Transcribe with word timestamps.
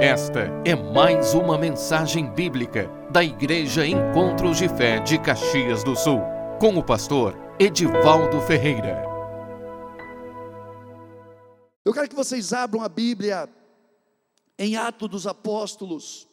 Esta 0.00 0.46
é 0.64 0.74
mais 0.74 1.34
uma 1.34 1.58
mensagem 1.58 2.32
bíblica 2.32 2.88
da 3.12 3.22
Igreja 3.22 3.86
Encontros 3.86 4.56
de 4.56 4.66
Fé 4.66 4.98
de 4.98 5.20
Caxias 5.20 5.84
do 5.84 5.94
Sul, 5.94 6.20
com 6.58 6.78
o 6.78 6.82
pastor 6.82 7.36
Edivaldo 7.58 8.40
Ferreira. 8.40 9.04
Eu 11.84 11.92
quero 11.92 12.08
que 12.08 12.14
vocês 12.14 12.54
abram 12.54 12.82
a 12.82 12.88
Bíblia 12.88 13.46
em 14.58 14.74
Atos 14.74 15.10
dos 15.10 15.26
Apóstolos, 15.26 16.26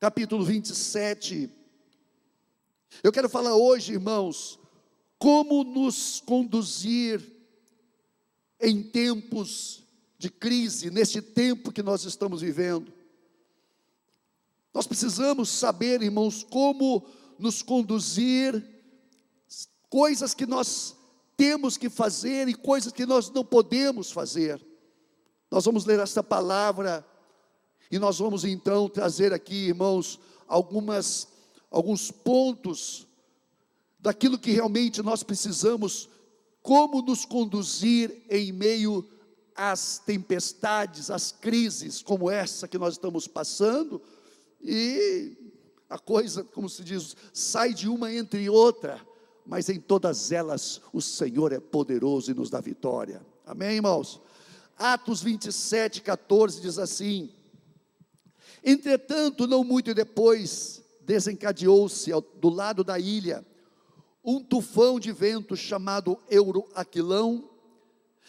capítulo 0.00 0.44
27. 0.44 1.48
Eu 3.00 3.12
quero 3.12 3.28
falar 3.28 3.54
hoje, 3.54 3.92
irmãos, 3.92 4.58
como 5.20 5.62
nos 5.62 6.20
conduzir 6.20 7.22
em 8.60 8.82
tempos 8.82 9.84
de 10.20 10.28
crise, 10.28 10.90
neste 10.90 11.22
tempo 11.22 11.72
que 11.72 11.82
nós 11.82 12.04
estamos 12.04 12.42
vivendo. 12.42 12.92
Nós 14.72 14.86
precisamos 14.86 15.48
saber, 15.48 16.02
irmãos, 16.02 16.44
como 16.44 17.06
nos 17.38 17.62
conduzir, 17.62 18.62
coisas 19.88 20.34
que 20.34 20.44
nós 20.44 20.94
temos 21.38 21.78
que 21.78 21.88
fazer 21.88 22.48
e 22.48 22.54
coisas 22.54 22.92
que 22.92 23.06
nós 23.06 23.30
não 23.30 23.42
podemos 23.42 24.12
fazer. 24.12 24.62
Nós 25.50 25.64
vamos 25.64 25.86
ler 25.86 25.98
esta 25.98 26.22
palavra 26.22 27.02
e 27.90 27.98
nós 27.98 28.18
vamos 28.18 28.44
então 28.44 28.90
trazer 28.90 29.32
aqui, 29.32 29.68
irmãos, 29.68 30.20
algumas 30.46 31.28
alguns 31.70 32.10
pontos 32.10 33.06
daquilo 33.98 34.38
que 34.38 34.50
realmente 34.50 35.00
nós 35.02 35.22
precisamos 35.22 36.10
como 36.60 37.00
nos 37.00 37.24
conduzir 37.24 38.22
em 38.28 38.52
meio 38.52 39.08
às 39.54 39.98
tempestades, 39.98 41.10
às 41.10 41.32
crises 41.32 42.02
como 42.02 42.30
essa 42.30 42.68
que 42.68 42.78
nós 42.78 42.94
estamos 42.94 43.26
passando, 43.26 44.00
e 44.62 45.36
a 45.88 45.98
coisa, 45.98 46.44
como 46.44 46.68
se 46.68 46.84
diz, 46.84 47.16
sai 47.32 47.74
de 47.74 47.88
uma 47.88 48.12
entre 48.12 48.48
outra, 48.48 49.00
mas 49.44 49.68
em 49.68 49.80
todas 49.80 50.30
elas 50.30 50.80
o 50.92 51.00
Senhor 51.00 51.52
é 51.52 51.58
poderoso 51.58 52.30
e 52.30 52.34
nos 52.34 52.50
dá 52.50 52.60
vitória. 52.60 53.20
Amém, 53.44 53.76
irmãos? 53.76 54.20
Atos 54.78 55.22
27, 55.22 56.00
14 56.02 56.60
diz 56.60 56.78
assim: 56.78 57.30
Entretanto, 58.64 59.46
não 59.46 59.64
muito 59.64 59.92
depois, 59.92 60.82
desencadeou-se 61.00 62.10
do 62.40 62.48
lado 62.48 62.84
da 62.84 62.98
ilha 62.98 63.44
um 64.24 64.40
tufão 64.40 65.00
de 65.00 65.12
vento 65.12 65.56
chamado 65.56 66.18
Euroaquilão, 66.30 67.49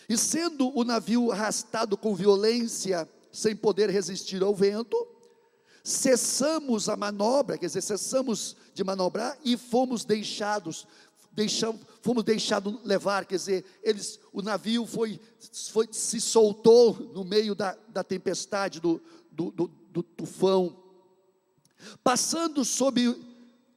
e 0.07 0.17
sendo 0.17 0.77
o 0.77 0.83
navio 0.83 1.31
arrastado 1.31 1.97
com 1.97 2.16
violência, 2.16 3.07
sem 3.31 3.55
poder 3.55 3.89
resistir 3.89 4.41
ao 4.44 4.53
vento, 4.53 5.07
cessamos 5.83 6.89
a 6.89 6.95
manobra, 6.95 7.57
quer 7.57 7.67
dizer, 7.67 7.81
cessamos 7.81 8.55
de 8.73 8.83
manobrar 8.83 9.38
e 9.44 9.57
fomos 9.57 10.05
deixados, 10.05 10.88
deixamos, 11.31 11.81
fomos 12.02 12.23
deixados 12.23 12.77
levar, 12.83 13.25
quer 13.25 13.35
dizer, 13.35 13.66
eles, 13.81 14.19
o 14.31 14.41
navio 14.41 14.85
foi, 14.85 15.19
foi 15.72 15.88
se 15.91 16.19
soltou 16.22 16.94
no 17.13 17.23
meio 17.23 17.55
da, 17.55 17.77
da 17.89 18.03
tempestade, 18.03 18.79
do, 18.79 19.02
do, 19.31 19.52
do, 19.52 19.67
do 19.67 20.03
tufão, 20.03 20.77
passando 22.03 22.63
sob 22.63 23.17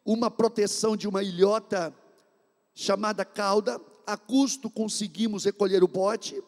uma 0.04 0.30
proteção 0.30 0.96
de 0.96 1.08
uma 1.08 1.22
ilhota 1.22 1.94
chamada 2.74 3.24
cauda, 3.24 3.80
a 4.06 4.16
custo 4.16 4.70
conseguimos 4.70 5.44
recolher 5.44 5.82
o 5.82 5.88
bote, 5.88 6.42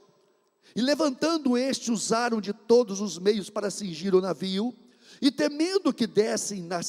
e 0.74 0.80
levantando 0.80 1.56
este, 1.56 1.90
usaram 1.90 2.40
de 2.40 2.52
todos 2.52 3.00
os 3.00 3.18
meios 3.18 3.48
para 3.48 3.70
cingir 3.70 4.14
o 4.14 4.20
navio, 4.20 4.74
e 5.20 5.30
temendo 5.30 5.92
que 5.92 6.06
dessem 6.06 6.62
na, 6.62 6.80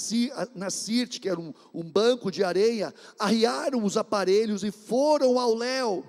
na 0.53 0.69
Sirte, 0.69 1.19
que 1.19 1.29
era 1.29 1.39
um, 1.39 1.53
um, 1.73 1.83
banco 1.83 2.29
de 2.29 2.43
areia, 2.43 2.93
arriaram 3.17 3.83
os 3.83 3.95
aparelhos 3.95 4.63
e 4.63 4.71
foram 4.71 5.39
ao 5.39 5.53
léu, 5.53 6.03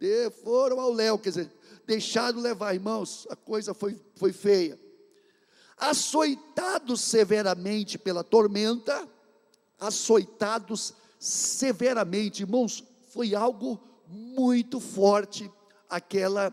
e 0.00 0.30
foram 0.42 0.80
ao 0.80 0.92
léu, 0.92 1.18
quer 1.18 1.30
dizer, 1.30 1.52
deixaram 1.86 2.40
levar, 2.40 2.74
irmãos, 2.74 3.26
a 3.30 3.36
coisa 3.36 3.74
foi, 3.74 4.00
foi 4.16 4.32
feia. 4.32 4.78
Açoitados 5.76 7.00
severamente 7.00 7.98
pela 7.98 8.24
tormenta, 8.24 9.06
açoitados 9.78 10.94
severamente, 11.18 12.42
irmãos, 12.42 12.84
foi 13.10 13.34
algo 13.34 13.80
muito 14.08 14.80
forte, 14.80 15.50
aquela 15.88 16.52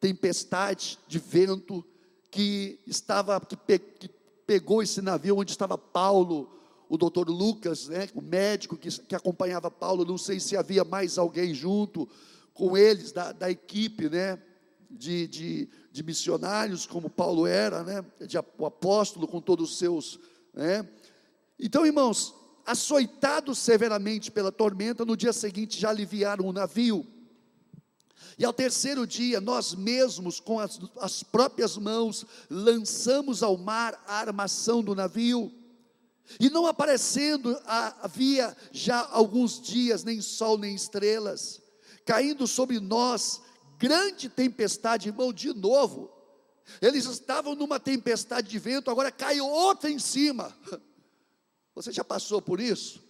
tempestade 0.00 0.98
de 1.08 1.18
vento 1.18 1.84
que 2.30 2.80
estava, 2.86 3.40
que, 3.40 3.56
pe, 3.56 3.78
que 3.78 4.08
pegou 4.46 4.82
esse 4.82 5.02
navio 5.02 5.38
onde 5.38 5.50
estava 5.50 5.76
Paulo, 5.76 6.52
o 6.88 6.96
doutor 6.96 7.28
Lucas, 7.28 7.88
né, 7.88 8.08
o 8.14 8.20
médico 8.20 8.76
que, 8.76 8.88
que 8.88 9.14
acompanhava 9.14 9.70
Paulo, 9.70 10.04
não 10.04 10.16
sei 10.16 10.38
se 10.38 10.56
havia 10.56 10.84
mais 10.84 11.18
alguém 11.18 11.52
junto 11.52 12.08
com 12.54 12.76
eles, 12.76 13.12
da, 13.12 13.32
da 13.32 13.50
equipe, 13.50 14.08
né, 14.08 14.40
de, 14.90 15.26
de, 15.26 15.68
de, 15.90 16.02
missionários, 16.02 16.86
como 16.86 17.10
Paulo 17.10 17.46
era, 17.46 17.82
né, 17.82 18.04
de, 18.26 18.38
o 18.56 18.66
apóstolo 18.66 19.26
com 19.26 19.40
todos 19.40 19.72
os 19.72 19.78
seus, 19.78 20.20
né. 20.54 20.88
Então, 21.58 21.84
irmãos, 21.84 22.34
açoitados 22.66 23.58
severamente 23.58 24.30
pela 24.30 24.50
tormenta, 24.50 25.04
no 25.04 25.16
dia 25.16 25.32
seguinte 25.32 25.78
já 25.78 25.90
aliviaram 25.90 26.46
o 26.46 26.52
navio. 26.52 27.06
E 28.38 28.44
ao 28.44 28.52
terceiro 28.52 29.06
dia, 29.06 29.40
nós 29.40 29.74
mesmos, 29.74 30.40
com 30.40 30.58
as, 30.58 30.78
as 31.00 31.22
próprias 31.22 31.76
mãos, 31.76 32.26
lançamos 32.50 33.42
ao 33.42 33.56
mar 33.56 34.02
a 34.06 34.16
armação 34.16 34.82
do 34.82 34.94
navio. 34.94 35.52
E 36.40 36.50
não 36.50 36.66
aparecendo 36.66 37.56
havia 37.64 38.54
já 38.72 39.08
alguns 39.10 39.60
dias, 39.60 40.02
nem 40.02 40.20
sol 40.20 40.58
nem 40.58 40.74
estrelas, 40.74 41.62
caindo 42.04 42.46
sobre 42.46 42.80
nós 42.80 43.40
grande 43.78 44.28
tempestade, 44.28 45.08
irmão, 45.08 45.32
de 45.32 45.54
novo. 45.54 46.10
Eles 46.82 47.04
estavam 47.06 47.54
numa 47.54 47.78
tempestade 47.78 48.48
de 48.48 48.58
vento, 48.58 48.90
agora 48.90 49.12
cai 49.12 49.40
outra 49.40 49.88
em 49.90 49.98
cima. 49.98 50.54
Você 51.76 51.92
já 51.92 52.02
passou 52.02 52.40
por 52.40 52.58
isso? 52.58 53.04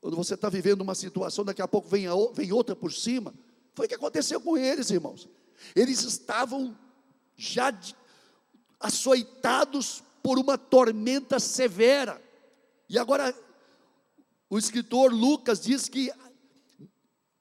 Quando 0.00 0.16
você 0.16 0.32
está 0.32 0.48
vivendo 0.48 0.80
uma 0.80 0.94
situação, 0.94 1.44
daqui 1.44 1.60
a 1.60 1.68
pouco 1.68 1.88
vem, 1.88 2.06
a, 2.06 2.12
vem 2.32 2.50
outra 2.50 2.74
por 2.74 2.90
cima. 2.90 3.34
Foi 3.74 3.84
o 3.84 3.88
que 3.88 3.94
aconteceu 3.94 4.40
com 4.40 4.56
eles, 4.56 4.90
irmãos. 4.90 5.28
Eles 5.76 6.02
estavam 6.02 6.76
já 7.36 7.72
açoitados 8.80 10.02
por 10.22 10.38
uma 10.38 10.56
tormenta 10.56 11.38
severa. 11.38 12.20
E 12.88 12.98
agora, 12.98 13.36
o 14.48 14.58
escritor 14.58 15.12
Lucas 15.12 15.60
diz 15.60 15.86
que, 15.86 16.10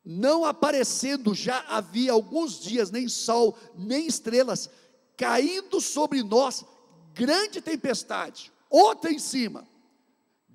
não 0.03 0.44
aparecendo 0.44 1.33
já 1.33 1.62
havia 1.62 2.12
alguns 2.12 2.59
dias, 2.59 2.91
nem 2.91 3.07
sol, 3.07 3.57
nem 3.73 4.06
estrelas, 4.06 4.69
caindo 5.16 5.79
sobre 5.79 6.22
nós 6.22 6.66
grande 7.13 7.62
tempestade, 7.62 8.51
outra 8.69 9.12
em 9.12 9.19
cima 9.19 9.71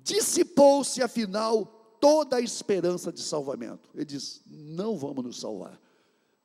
dissipou-se 0.07 1.01
afinal 1.01 1.65
toda 1.99 2.37
a 2.37 2.41
esperança 2.41 3.11
de 3.11 3.21
salvamento. 3.21 3.89
Ele 3.93 4.05
diz: 4.05 4.41
Não 4.45 4.97
vamos 4.97 5.23
nos 5.23 5.39
salvar, 5.39 5.79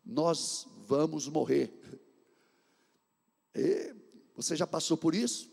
nós 0.04 0.66
vamos 0.86 1.28
morrer. 1.28 1.72
E 3.54 3.94
você 4.34 4.56
já 4.56 4.66
passou 4.66 4.96
por 4.96 5.14
isso? 5.14 5.50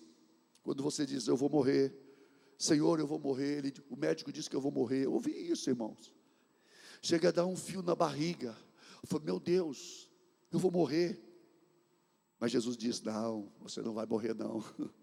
Quando 0.64 0.81
você 0.81 1.06
diz: 1.06 1.28
Eu 1.28 1.38
vou 1.38 1.50
morrer, 1.50 1.96
Senhor, 2.58 3.00
eu 3.00 3.08
vou 3.08 3.20
morrer. 3.20 3.59
Ele, 3.59 3.74
o 3.90 3.96
médico 3.96 4.31
disse 4.31 4.50
que 4.50 4.56
eu 4.56 4.62
vou 4.62 4.72
morrer. 4.72 5.06
Eu 5.06 5.14
ouvi 5.14 5.31
isso, 5.31 5.70
irmãos. 5.70 6.14
Chega 7.02 7.30
a 7.30 7.31
dar 7.31 7.46
um 7.46 7.56
fio 7.56 7.81
na 7.81 7.96
barriga. 7.96 8.58
Falei, 9.06 9.26
meu 9.26 9.40
Deus, 9.40 10.09
eu 10.52 10.59
vou 10.59 10.72
morrer. 10.72 11.22
Mas 12.40 12.52
Jesus 12.52 12.76
diz: 12.76 13.02
Não, 13.02 13.52
você 13.59 13.82
não 13.82 13.94
vai 13.94 14.05
morrer, 14.05 14.34
não. 14.34 14.64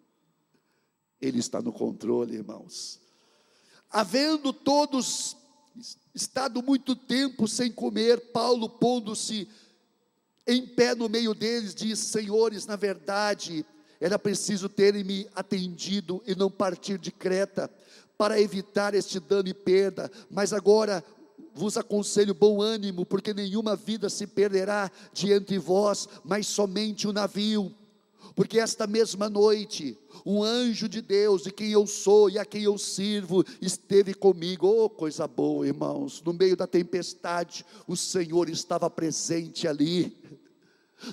Ele 1.21 1.39
está 1.39 1.61
no 1.63 1.73
controle, 1.73 2.35
irmãos. 2.35 3.01
Havendo 3.91 4.53
todos 4.53 5.37
estado 6.15 6.63
muito 6.63 6.97
tempo 6.97 7.47
sem 7.47 7.71
comer, 7.71 8.33
Paulo, 8.33 8.69
pondo-se 8.69 9.49
em 10.47 10.67
pé 10.67 10.95
no 10.95 11.09
meio 11.09 11.35
deles, 11.35 11.75
diz: 11.75 11.99
Senhores, 11.99 12.67
na 12.67 12.77
verdade, 12.77 13.65
era 14.01 14.19
preciso 14.19 14.69
terem 14.69 15.05
me 15.05 15.27
atendido 15.35 16.23
e 16.27 16.35
não 16.35 16.51
partir 16.51 16.99
de 16.99 17.11
Creta, 17.11 17.71
para 18.17 18.41
evitar 18.41 18.95
este 18.95 19.21
dano 19.21 19.49
e 19.49 19.55
perda, 19.55 20.11
mas 20.31 20.53
agora 20.53 21.05
vos 21.55 21.77
aconselho 21.77 22.35
bom 22.35 22.61
ânimo, 22.61 23.05
porque 23.05 23.33
nenhuma 23.33 23.75
vida 23.75 24.09
se 24.11 24.27
perderá 24.27 24.91
de 25.13 25.33
entre 25.33 25.59
vós, 25.59 26.09
mas 26.25 26.47
somente 26.47 27.09
o 27.09 27.13
navio 27.13 27.75
porque 28.37 28.59
esta 28.59 28.87
mesma 28.87 29.31
noite, 29.31 29.99
um 30.25 30.43
anjo 30.43 30.91
de 30.91 31.01
Deus, 31.01 31.45
de 31.45 31.51
quem 31.51 31.71
eu 31.71 31.87
sou 31.87 32.29
e 32.29 32.39
a 32.39 32.45
quem 32.45 32.65
eu 32.65 32.77
sirvo, 32.77 33.43
esteve 33.63 34.13
comigo. 34.13 34.69
Oh, 34.69 34.91
coisa 34.91 35.27
boa, 35.27 35.67
irmãos. 35.67 36.23
No 36.23 36.35
meio 36.35 36.55
da 36.55 36.67
tempestade, 36.67 37.65
o 37.89 37.97
Senhor 37.97 38.51
estava 38.51 38.91
presente 38.91 39.67
ali. 39.67 40.15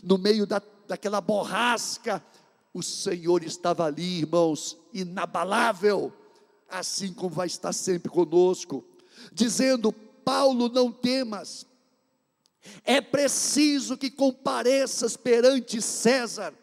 No 0.04 0.18
meio 0.18 0.46
da, 0.46 0.62
daquela 0.86 1.22
borrasca, 1.22 2.22
o 2.74 2.84
Senhor 2.84 3.42
estava 3.42 3.86
ali, 3.86 4.20
irmãos, 4.20 4.78
inabalável, 4.94 6.12
assim 6.68 7.14
como 7.14 7.30
vai 7.30 7.48
estar 7.48 7.72
sempre 7.72 8.12
conosco, 8.12 8.84
dizendo: 9.32 9.94
Paulo, 9.94 10.68
não 10.68 10.92
temas, 10.92 11.66
é 12.84 13.00
preciso 13.00 13.96
que 13.96 14.12
compareças 14.12 15.16
perante 15.16 15.82
César, 15.82 16.54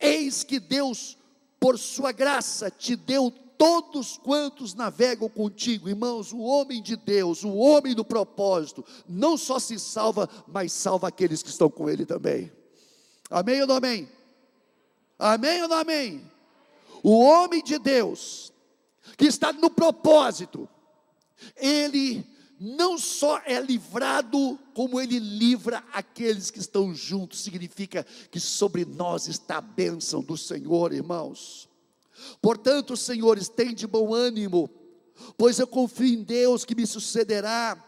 eis 0.00 0.44
que 0.44 0.58
Deus, 0.58 1.16
por 1.58 1.78
sua 1.78 2.12
graça, 2.12 2.70
te 2.70 2.96
deu 2.96 3.30
todos 3.56 4.18
quantos 4.18 4.74
navegam 4.74 5.28
contigo, 5.28 5.88
irmãos, 5.88 6.32
o 6.32 6.40
homem 6.40 6.82
de 6.82 6.96
Deus, 6.96 7.44
o 7.44 7.54
homem 7.54 7.94
do 7.94 8.04
propósito, 8.04 8.84
não 9.08 9.36
só 9.36 9.58
se 9.58 9.78
salva, 9.78 10.28
mas 10.46 10.72
salva 10.72 11.08
aqueles 11.08 11.42
que 11.42 11.48
estão 11.48 11.70
com 11.70 11.88
ele 11.88 12.04
também. 12.04 12.52
Amém 13.30 13.60
ou 13.60 13.66
não 13.66 13.76
amém? 13.76 14.08
Amém 15.18 15.62
ou 15.62 15.68
não 15.68 15.78
amém? 15.78 16.30
O 17.02 17.18
homem 17.20 17.62
de 17.62 17.78
Deus, 17.78 18.52
que 19.16 19.26
está 19.26 19.52
no 19.52 19.70
propósito, 19.70 20.68
ele 21.56 22.26
não 22.64 22.96
só 22.96 23.38
é 23.44 23.60
livrado, 23.60 24.58
como 24.72 24.98
ele 24.98 25.18
livra 25.18 25.84
aqueles 25.92 26.50
que 26.50 26.58
estão 26.58 26.94
juntos, 26.94 27.40
significa 27.40 28.06
que 28.30 28.40
sobre 28.40 28.86
nós 28.86 29.28
está 29.28 29.58
a 29.58 29.60
bênção 29.60 30.22
do 30.22 30.36
Senhor, 30.36 30.94
irmãos. 30.94 31.68
Portanto, 32.40 32.96
senhores, 32.96 33.48
tem 33.48 33.74
de 33.74 33.86
bom 33.86 34.14
ânimo, 34.14 34.70
pois 35.36 35.58
eu 35.58 35.66
confio 35.66 36.06
em 36.06 36.22
Deus 36.22 36.64
que 36.64 36.74
me 36.74 36.86
sucederá, 36.86 37.82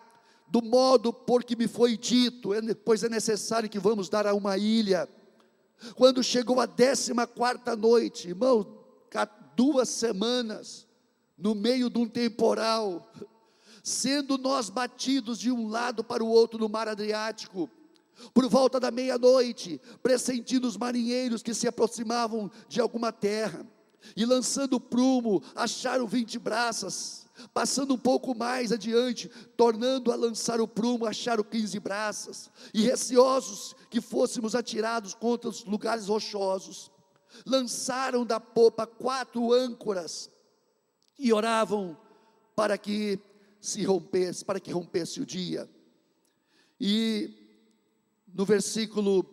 do 0.48 0.62
modo 0.62 1.12
por 1.12 1.42
que 1.42 1.56
me 1.56 1.66
foi 1.66 1.96
dito, 1.96 2.52
é 2.52 2.74
pois 2.74 3.02
é 3.02 3.08
necessário 3.08 3.70
que 3.70 3.78
vamos 3.78 4.10
dar 4.10 4.26
a 4.26 4.34
uma 4.34 4.58
ilha. 4.58 5.08
Quando 5.94 6.22
chegou 6.22 6.60
a 6.60 6.66
décima 6.66 7.26
quarta 7.26 7.74
noite, 7.74 8.28
irmão, 8.28 8.76
duas 9.56 9.88
semanas, 9.88 10.86
no 11.36 11.54
meio 11.54 11.88
de 11.88 11.98
um 11.98 12.06
temporal, 12.06 13.10
sendo 13.86 14.36
nós 14.36 14.68
batidos 14.68 15.38
de 15.38 15.52
um 15.52 15.68
lado 15.68 16.02
para 16.02 16.24
o 16.24 16.26
outro 16.26 16.58
no 16.58 16.68
mar 16.68 16.88
Adriático, 16.88 17.70
por 18.34 18.48
volta 18.48 18.80
da 18.80 18.90
meia-noite, 18.90 19.80
pressentindo 20.02 20.66
os 20.66 20.76
marinheiros 20.76 21.40
que 21.40 21.54
se 21.54 21.68
aproximavam 21.68 22.50
de 22.68 22.80
alguma 22.80 23.12
terra, 23.12 23.64
e 24.16 24.24
lançando 24.24 24.80
prumo, 24.80 25.40
acharam 25.54 26.04
vinte 26.04 26.36
braças, 26.36 27.28
passando 27.54 27.94
um 27.94 27.98
pouco 27.98 28.34
mais 28.34 28.72
adiante, 28.72 29.30
tornando 29.56 30.10
a 30.10 30.16
lançar 30.16 30.60
o 30.60 30.66
prumo, 30.66 31.06
acharam 31.06 31.44
quinze 31.44 31.78
braças, 31.78 32.50
e 32.74 32.82
receosos 32.82 33.76
que 33.88 34.00
fôssemos 34.00 34.56
atirados 34.56 35.14
contra 35.14 35.48
os 35.48 35.64
lugares 35.64 36.08
rochosos, 36.08 36.90
lançaram 37.46 38.26
da 38.26 38.40
popa 38.40 38.84
quatro 38.84 39.52
âncoras 39.52 40.28
e 41.16 41.32
oravam 41.32 41.96
para 42.56 42.76
que 42.76 43.20
se 43.66 43.84
rompesse, 43.84 44.44
para 44.44 44.60
que 44.60 44.70
rompesse 44.70 45.20
o 45.20 45.26
dia. 45.26 45.68
E 46.80 47.34
no 48.32 48.44
versículo 48.44 49.24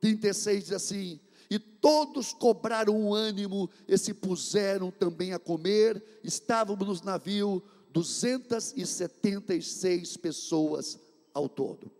36 0.00 0.64
diz 0.64 0.72
assim: 0.72 1.18
E 1.48 1.58
todos 1.58 2.34
cobraram 2.34 3.14
ânimo 3.14 3.70
e 3.88 3.96
se 3.96 4.12
puseram 4.12 4.90
também 4.90 5.32
a 5.32 5.38
comer. 5.38 6.20
Estávamos 6.22 7.00
no 7.00 7.06
navio 7.06 7.62
276 7.90 10.18
pessoas 10.18 11.00
ao 11.32 11.48
todo. 11.48 11.90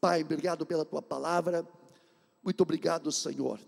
Pai, 0.00 0.22
obrigado 0.22 0.64
pela 0.64 0.84
tua 0.84 1.02
palavra. 1.02 1.66
Muito 2.44 2.60
obrigado, 2.60 3.10
Senhor. 3.10 3.58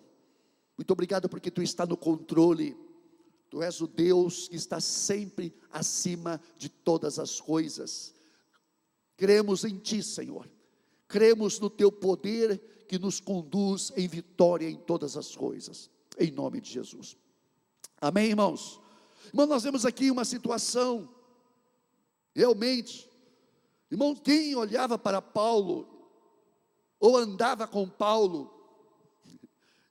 Muito 0.78 0.92
obrigado 0.92 1.28
porque 1.28 1.50
tu 1.50 1.62
está 1.62 1.84
no 1.84 1.96
controle. 1.96 2.76
Tu 3.56 3.62
és 3.62 3.81
o 3.81 3.87
Deus 3.87 4.49
que 4.49 4.56
está 4.56 4.81
sempre 4.81 5.50
acima 5.73 6.38
de 6.58 6.69
todas 6.69 7.19
as 7.19 7.41
coisas. 7.41 8.14
Cremos 9.17 9.64
em 9.64 9.79
ti, 9.79 10.03
Senhor. 10.03 10.47
Cremos 11.08 11.58
no 11.58 11.70
teu 11.70 11.91
poder 11.91 12.58
que 12.87 12.99
nos 12.99 13.19
conduz 13.19 13.94
em 13.97 14.06
vitória 14.06 14.69
em 14.69 14.76
todas 14.76 15.17
as 15.17 15.35
coisas. 15.35 15.88
Em 16.19 16.31
nome 16.31 16.61
de 16.61 16.70
Jesus. 16.70 17.17
Amém, 17.99 18.26
irmãos? 18.29 18.79
Irmão, 19.29 19.47
nós 19.47 19.62
vemos 19.62 19.87
aqui 19.87 20.11
uma 20.11 20.26
situação 20.26 21.09
realmente. 22.35 23.11
Irmão, 23.91 24.14
quem 24.14 24.55
olhava 24.55 24.99
para 24.99 25.23
Paulo 25.23 25.88
ou 27.00 27.17
andava 27.17 27.67
com 27.67 27.88
Paulo 27.88 28.52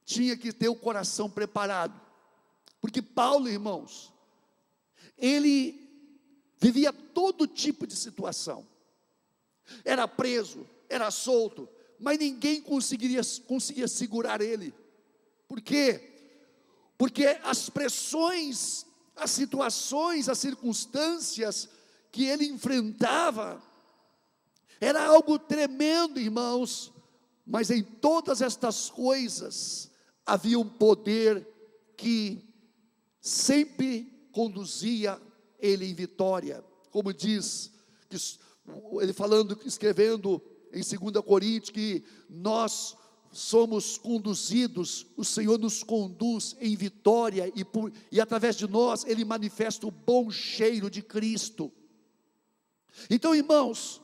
tinha 0.06 0.38
que 0.38 0.54
ter 0.54 0.70
o 0.70 0.76
coração 0.76 1.28
preparado. 1.28 2.05
Porque 2.86 3.02
Paulo, 3.02 3.50
irmãos, 3.50 4.14
ele 5.18 5.90
vivia 6.60 6.94
todo 6.94 7.48
tipo 7.48 7.88
de 7.88 7.96
situação. 7.96 8.64
Era 9.84 10.08
preso, 10.08 10.70
era 10.88 11.10
solto, 11.10 11.68
mas 12.00 12.20
ninguém 12.20 12.62
conseguiria, 12.62 13.22
conseguia 13.48 13.88
segurar 13.88 14.40
ele. 14.40 14.72
Por 15.48 15.62
quê? 15.62 16.14
Porque 16.96 17.26
as 17.42 17.72
pressões, 17.72 18.86
as 19.16 19.32
situações, 19.32 20.30
as 20.30 20.38
circunstâncias 20.38 21.68
que 22.12 22.26
ele 22.26 22.46
enfrentava, 22.46 23.60
era 24.80 25.08
algo 25.08 25.40
tremendo, 25.40 26.20
irmãos, 26.20 26.94
mas 27.48 27.72
em 27.72 27.82
todas 27.82 28.44
estas 28.44 28.92
coisas 28.92 29.90
havia 30.24 30.60
um 30.60 30.70
poder 30.70 31.48
que 31.98 32.46
sempre 33.26 34.30
conduzia 34.32 35.20
ele 35.60 35.84
em 35.84 35.96
vitória, 35.96 36.64
como 36.92 37.12
diz, 37.12 37.72
ele 39.02 39.14
falando, 39.14 39.60
escrevendo 39.66 40.40
em 40.72 40.84
2 40.84 41.26
Coríntios, 41.26 41.72
que 41.72 42.04
nós 42.30 42.96
somos 43.32 43.98
conduzidos, 43.98 45.08
o 45.18 45.26
Senhor 45.26 45.58
nos 45.58 45.84
conduz 45.84 46.56
em 46.60 46.76
vitória 46.76 47.52
e, 47.56 47.66
por, 47.66 47.92
e 48.12 48.22
através 48.22 48.56
de 48.56 48.68
nós 48.68 49.04
Ele 49.06 49.26
manifesta 49.26 49.88
o 49.88 49.92
bom 49.92 50.30
cheiro 50.30 50.88
de 50.88 51.02
Cristo. 51.02 51.74
Então, 53.10 53.34
irmãos, 53.34 54.02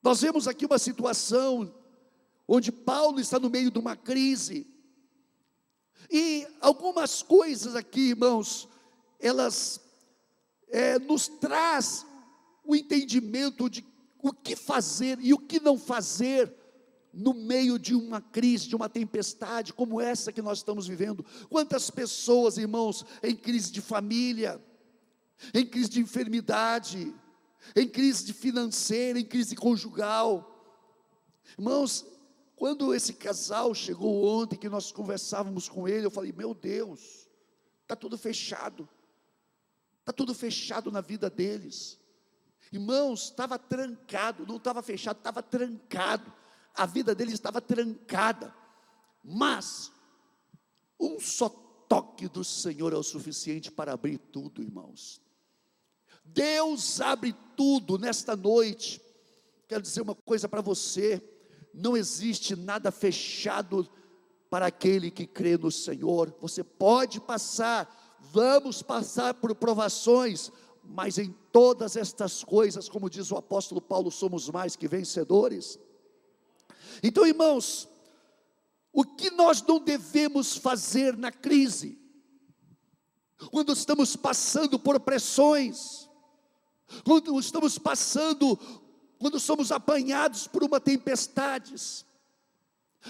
nós 0.00 0.20
vemos 0.20 0.46
aqui 0.46 0.66
uma 0.66 0.78
situação 0.78 1.74
onde 2.46 2.70
Paulo 2.70 3.18
está 3.18 3.40
no 3.40 3.50
meio 3.50 3.72
de 3.72 3.78
uma 3.78 3.96
crise, 3.96 4.71
e 6.10 6.46
algumas 6.60 7.22
coisas 7.22 7.74
aqui, 7.74 8.10
irmãos, 8.10 8.68
elas 9.18 9.80
é, 10.68 10.98
nos 10.98 11.28
traz 11.28 12.04
o 12.64 12.76
entendimento 12.76 13.68
de 13.68 13.84
o 14.22 14.32
que 14.32 14.54
fazer 14.54 15.18
e 15.20 15.32
o 15.32 15.38
que 15.38 15.58
não 15.58 15.78
fazer 15.78 16.54
no 17.12 17.34
meio 17.34 17.78
de 17.78 17.94
uma 17.94 18.20
crise, 18.20 18.68
de 18.68 18.76
uma 18.76 18.88
tempestade 18.88 19.72
como 19.72 20.00
essa 20.00 20.32
que 20.32 20.40
nós 20.40 20.58
estamos 20.58 20.86
vivendo. 20.86 21.24
Quantas 21.50 21.90
pessoas, 21.90 22.56
irmãos, 22.56 23.04
em 23.22 23.36
crise 23.36 23.70
de 23.70 23.80
família, 23.80 24.62
em 25.52 25.66
crise 25.66 25.90
de 25.90 26.00
enfermidade, 26.00 27.12
em 27.76 27.88
crise 27.88 28.32
financeira, 28.32 29.18
em 29.18 29.24
crise 29.24 29.54
conjugal. 29.56 30.48
Irmãos, 31.58 32.06
quando 32.62 32.94
esse 32.94 33.14
casal 33.14 33.74
chegou 33.74 34.24
ontem, 34.24 34.56
que 34.56 34.68
nós 34.68 34.92
conversávamos 34.92 35.68
com 35.68 35.88
ele, 35.88 36.06
eu 36.06 36.12
falei: 36.12 36.32
Meu 36.32 36.54
Deus, 36.54 37.28
está 37.82 37.96
tudo 37.96 38.16
fechado, 38.16 38.88
está 39.98 40.12
tudo 40.12 40.32
fechado 40.32 40.88
na 40.88 41.00
vida 41.00 41.28
deles. 41.28 41.98
Irmãos, 42.70 43.24
estava 43.24 43.58
trancado, 43.58 44.46
não 44.46 44.58
estava 44.58 44.80
fechado, 44.80 45.16
estava 45.16 45.42
trancado. 45.42 46.32
A 46.72 46.86
vida 46.86 47.16
deles 47.16 47.34
estava 47.34 47.60
trancada. 47.60 48.54
Mas, 49.24 49.90
um 51.00 51.18
só 51.18 51.48
toque 51.48 52.28
do 52.28 52.44
Senhor 52.44 52.92
é 52.92 52.96
o 52.96 53.02
suficiente 53.02 53.72
para 53.72 53.92
abrir 53.92 54.18
tudo, 54.18 54.62
irmãos. 54.62 55.20
Deus 56.24 57.00
abre 57.00 57.34
tudo 57.56 57.98
nesta 57.98 58.36
noite. 58.36 59.02
Quero 59.66 59.82
dizer 59.82 60.02
uma 60.02 60.14
coisa 60.14 60.48
para 60.48 60.60
você: 60.60 61.31
não 61.72 61.96
existe 61.96 62.54
nada 62.54 62.90
fechado 62.90 63.88
para 64.50 64.66
aquele 64.66 65.10
que 65.10 65.26
crê 65.26 65.56
no 65.56 65.70
Senhor. 65.70 66.34
Você 66.40 66.62
pode 66.62 67.20
passar, 67.20 68.18
vamos 68.20 68.82
passar 68.82 69.34
por 69.34 69.54
provações, 69.54 70.50
mas 70.84 71.16
em 71.16 71.34
todas 71.50 71.96
estas 71.96 72.44
coisas, 72.44 72.88
como 72.88 73.08
diz 73.08 73.30
o 73.30 73.36
apóstolo 73.36 73.80
Paulo, 73.80 74.10
somos 74.10 74.50
mais 74.50 74.76
que 74.76 74.86
vencedores. 74.86 75.78
Então, 77.02 77.26
irmãos, 77.26 77.88
o 78.92 79.04
que 79.04 79.30
nós 79.30 79.62
não 79.62 79.78
devemos 79.78 80.56
fazer 80.56 81.16
na 81.16 81.32
crise, 81.32 81.98
quando 83.50 83.72
estamos 83.72 84.14
passando 84.14 84.78
por 84.78 85.00
pressões, 85.00 86.08
quando 87.04 87.38
estamos 87.40 87.78
passando, 87.78 88.58
quando 89.22 89.38
somos 89.38 89.70
apanhados 89.70 90.48
por 90.48 90.64
uma 90.64 90.80
tempestade, 90.80 91.76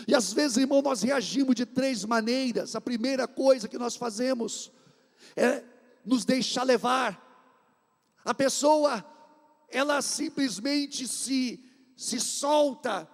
E 0.07 0.15
às 0.15 0.33
vezes, 0.33 0.59
irmão, 0.59 0.83
nós 0.83 1.03
reagimos 1.03 1.55
de 1.55 1.65
três 1.65 2.05
maneiras. 2.05 2.77
A 2.77 2.81
primeira 2.83 3.27
coisa 3.27 3.67
que 3.67 3.79
nós 3.79 3.97
fazemos 3.97 4.71
é 5.35 5.65
nos 6.05 6.27
deixar 6.27 6.65
levar. 6.65 7.19
A 8.23 8.35
pessoa, 8.35 9.03
ela 9.71 10.03
simplesmente 10.03 11.09
se, 11.09 11.59
se 11.97 12.21
solta, 12.21 13.09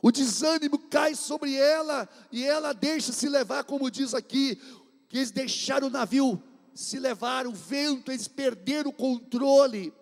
o 0.00 0.12
desânimo 0.12 0.78
cai 0.78 1.14
sobre 1.16 1.54
ela 1.56 2.08
e 2.30 2.44
ela 2.44 2.72
deixa 2.72 3.12
se 3.12 3.28
levar, 3.28 3.64
como 3.64 3.90
diz 3.90 4.14
aqui, 4.14 4.60
que 5.08 5.18
eles 5.18 5.32
deixaram 5.32 5.88
o 5.88 5.90
navio 5.90 6.40
se 6.72 7.00
levar, 7.00 7.46
o 7.46 7.52
vento, 7.52 8.12
eles 8.12 8.28
perderam 8.28 8.90
o 8.90 8.94
controle. 8.94 9.92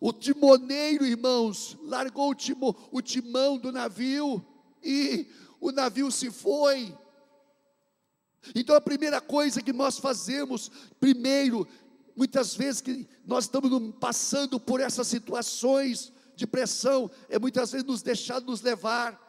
O 0.00 0.12
timoneiro, 0.12 1.06
irmãos, 1.06 1.76
largou 1.82 2.30
o, 2.30 2.34
timo, 2.34 2.76
o 2.90 3.00
timão 3.00 3.58
do 3.58 3.72
navio 3.72 4.44
e 4.82 5.26
o 5.60 5.72
navio 5.72 6.10
se 6.10 6.30
foi. 6.30 6.96
Então 8.54 8.76
a 8.76 8.80
primeira 8.80 9.20
coisa 9.20 9.62
que 9.62 9.72
nós 9.72 9.98
fazemos, 9.98 10.70
primeiro, 11.00 11.66
muitas 12.14 12.54
vezes 12.54 12.80
que 12.80 13.08
nós 13.26 13.44
estamos 13.44 13.94
passando 13.98 14.60
por 14.60 14.80
essas 14.80 15.06
situações 15.06 16.12
de 16.34 16.46
pressão, 16.46 17.10
é 17.28 17.38
muitas 17.38 17.72
vezes 17.72 17.86
nos 17.86 18.02
deixar 18.02 18.40
nos 18.40 18.60
levar. 18.60 19.20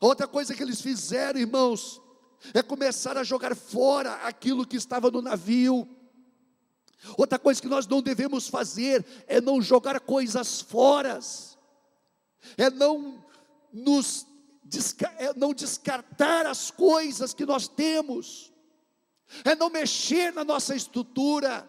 Outra 0.00 0.26
coisa 0.26 0.54
que 0.54 0.62
eles 0.62 0.80
fizeram, 0.80 1.40
irmãos, 1.40 2.00
é 2.52 2.62
começar 2.62 3.16
a 3.16 3.24
jogar 3.24 3.54
fora 3.54 4.14
aquilo 4.16 4.66
que 4.66 4.76
estava 4.76 5.10
no 5.10 5.22
navio. 5.22 5.88
Outra 7.16 7.38
coisa 7.38 7.60
que 7.60 7.68
nós 7.68 7.86
não 7.86 8.02
devemos 8.02 8.48
fazer 8.48 9.04
é 9.26 9.40
não 9.40 9.62
jogar 9.62 10.00
coisas 10.00 10.60
fora, 10.60 11.20
é 12.56 12.70
não 12.70 13.24
nos 13.72 14.26
é 15.18 15.32
não 15.34 15.54
descartar 15.54 16.44
as 16.44 16.70
coisas 16.70 17.32
que 17.32 17.46
nós 17.46 17.68
temos, 17.68 18.52
é 19.44 19.54
não 19.54 19.70
mexer 19.70 20.32
na 20.32 20.44
nossa 20.44 20.74
estrutura. 20.74 21.68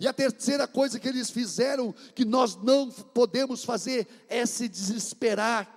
E 0.00 0.08
a 0.08 0.12
terceira 0.12 0.66
coisa 0.66 0.98
que 0.98 1.08
eles 1.08 1.30
fizeram, 1.30 1.94
que 2.14 2.24
nós 2.24 2.56
não 2.56 2.90
podemos 2.90 3.64
fazer, 3.64 4.06
é 4.28 4.44
se 4.44 4.68
desesperar. 4.68 5.70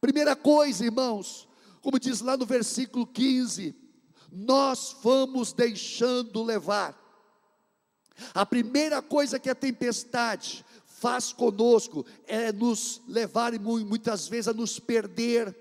Primeira 0.00 0.36
coisa, 0.36 0.84
irmãos, 0.84 1.48
como 1.82 1.98
diz 1.98 2.20
lá 2.20 2.36
no 2.36 2.46
versículo 2.46 3.06
15, 3.06 3.74
nós 4.30 4.96
vamos 5.02 5.52
deixando 5.52 6.42
levar. 6.42 6.99
A 8.34 8.44
primeira 8.44 9.00
coisa 9.00 9.38
que 9.38 9.50
a 9.50 9.54
tempestade 9.54 10.64
faz 10.84 11.32
conosco 11.32 12.04
é 12.26 12.52
nos 12.52 13.00
levar 13.08 13.58
muitas 13.58 14.28
vezes 14.28 14.48
a 14.48 14.52
nos 14.52 14.78
perder. 14.78 15.56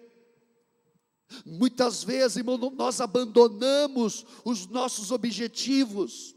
Muitas 1.45 2.03
vezes, 2.03 2.37
irmão, 2.37 2.57
nós 2.57 2.99
abandonamos 2.99 4.25
os 4.43 4.67
nossos 4.67 5.11
objetivos. 5.11 6.35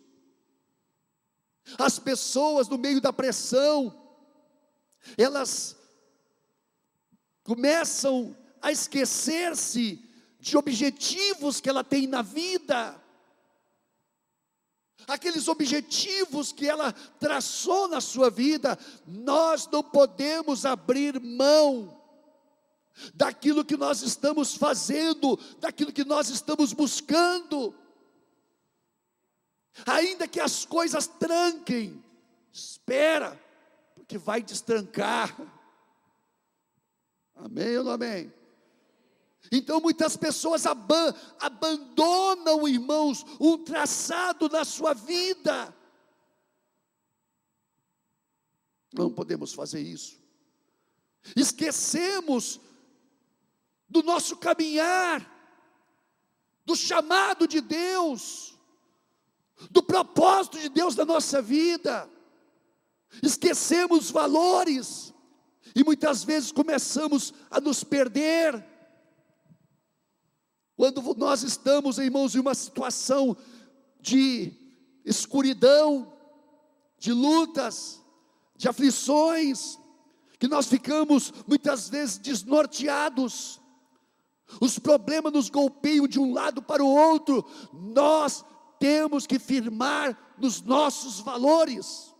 As 1.79 1.99
pessoas 1.99 2.69
no 2.69 2.79
meio 2.79 3.01
da 3.01 3.13
pressão, 3.13 3.93
elas 5.17 5.77
começam 7.43 8.37
a 8.61 8.71
esquecer-se 8.71 10.09
de 10.39 10.57
objetivos 10.57 11.61
que 11.61 11.69
ela 11.69 11.83
tem 11.83 12.07
na 12.07 12.23
vida, 12.23 13.02
aqueles 15.07 15.49
objetivos 15.49 16.53
que 16.53 16.69
ela 16.69 16.93
traçou 16.93 17.89
na 17.89 18.01
sua 18.01 18.31
vida, 18.31 18.79
nós 19.07 19.69
não 19.71 19.83
podemos 19.83 20.65
abrir 20.65 21.21
mão 21.21 22.01
daquilo 23.15 23.65
que 23.65 23.77
nós 23.77 24.03
estamos 24.03 24.55
fazendo, 24.55 25.39
daquilo 25.59 25.93
que 25.93 26.05
nós 26.05 26.29
estamos 26.29 26.73
buscando, 26.73 27.75
ainda 29.87 30.29
que 30.29 30.41
as 30.41 30.65
coisas 30.65 31.07
tranquem, 31.07 32.03
espera, 32.53 33.41
porque 33.95 34.19
vai 34.19 34.43
destrancar. 34.43 35.35
Amém 37.35 37.79
ou 37.79 37.85
não 37.85 37.93
amém? 37.93 38.33
Então 39.53 39.83
muitas 39.83 40.17
pessoas 40.17 40.65
aban 40.65 41.15
abandonam, 41.39 42.67
irmãos, 42.67 43.23
um 43.39 43.59
traçado 43.59 44.49
na 44.49 44.65
sua 44.65 44.95
vida. 44.95 45.77
Não 48.95 49.13
podemos 49.13 49.53
fazer 49.53 49.83
isso. 49.83 50.19
Esquecemos 51.37 52.59
do 53.87 54.03
nosso 54.03 54.39
caminhar, 54.39 55.21
do 56.65 56.75
chamado 56.75 57.47
de 57.47 57.61
Deus, 57.61 58.59
do 59.71 59.83
propósito 59.83 60.59
de 60.59 60.71
Deus 60.71 60.97
na 60.97 61.05
nossa 61.05 61.43
vida. 61.43 62.09
Esquecemos 63.23 64.11
valores 64.11 65.13
e 65.77 65.85
muitas 65.85 66.25
vezes 66.25 66.51
começamos 66.51 67.35
a 67.51 67.61
nos 67.61 67.85
perder 67.85 68.72
quando 70.83 71.01
nós 71.15 71.45
estamos, 71.45 71.99
irmãos, 71.99 72.35
em 72.35 72.41
uma 72.41 72.57
situação 72.57 73.37
de 74.01 74.53
escuridão, 75.05 76.13
de 76.99 77.13
lutas, 77.13 78.03
de 78.57 78.69
aflições, 78.69 79.79
que 80.41 80.49
nós 80.49 80.67
ficamos 80.67 81.33
muitas 81.47 81.89
vezes 81.89 82.19
desnorteados, 82.19 83.61
os 84.61 84.77
problemas 84.77 85.33
nos 85.33 85.49
golpeiam 85.49 86.09
de 86.09 86.19
um 86.19 86.33
lado 86.35 86.61
para 86.61 86.83
o 86.83 86.93
outro, 86.93 87.49
nós 87.73 88.45
temos 88.81 89.25
que 89.25 89.39
firmar 89.39 90.35
nos 90.37 90.61
nossos 90.63 91.21
valores. 91.21 92.13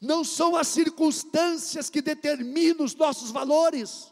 Não 0.00 0.24
são 0.24 0.56
as 0.56 0.66
circunstâncias 0.66 1.88
que 1.88 2.02
determinam 2.02 2.84
os 2.84 2.96
nossos 2.96 3.30
valores 3.30 4.10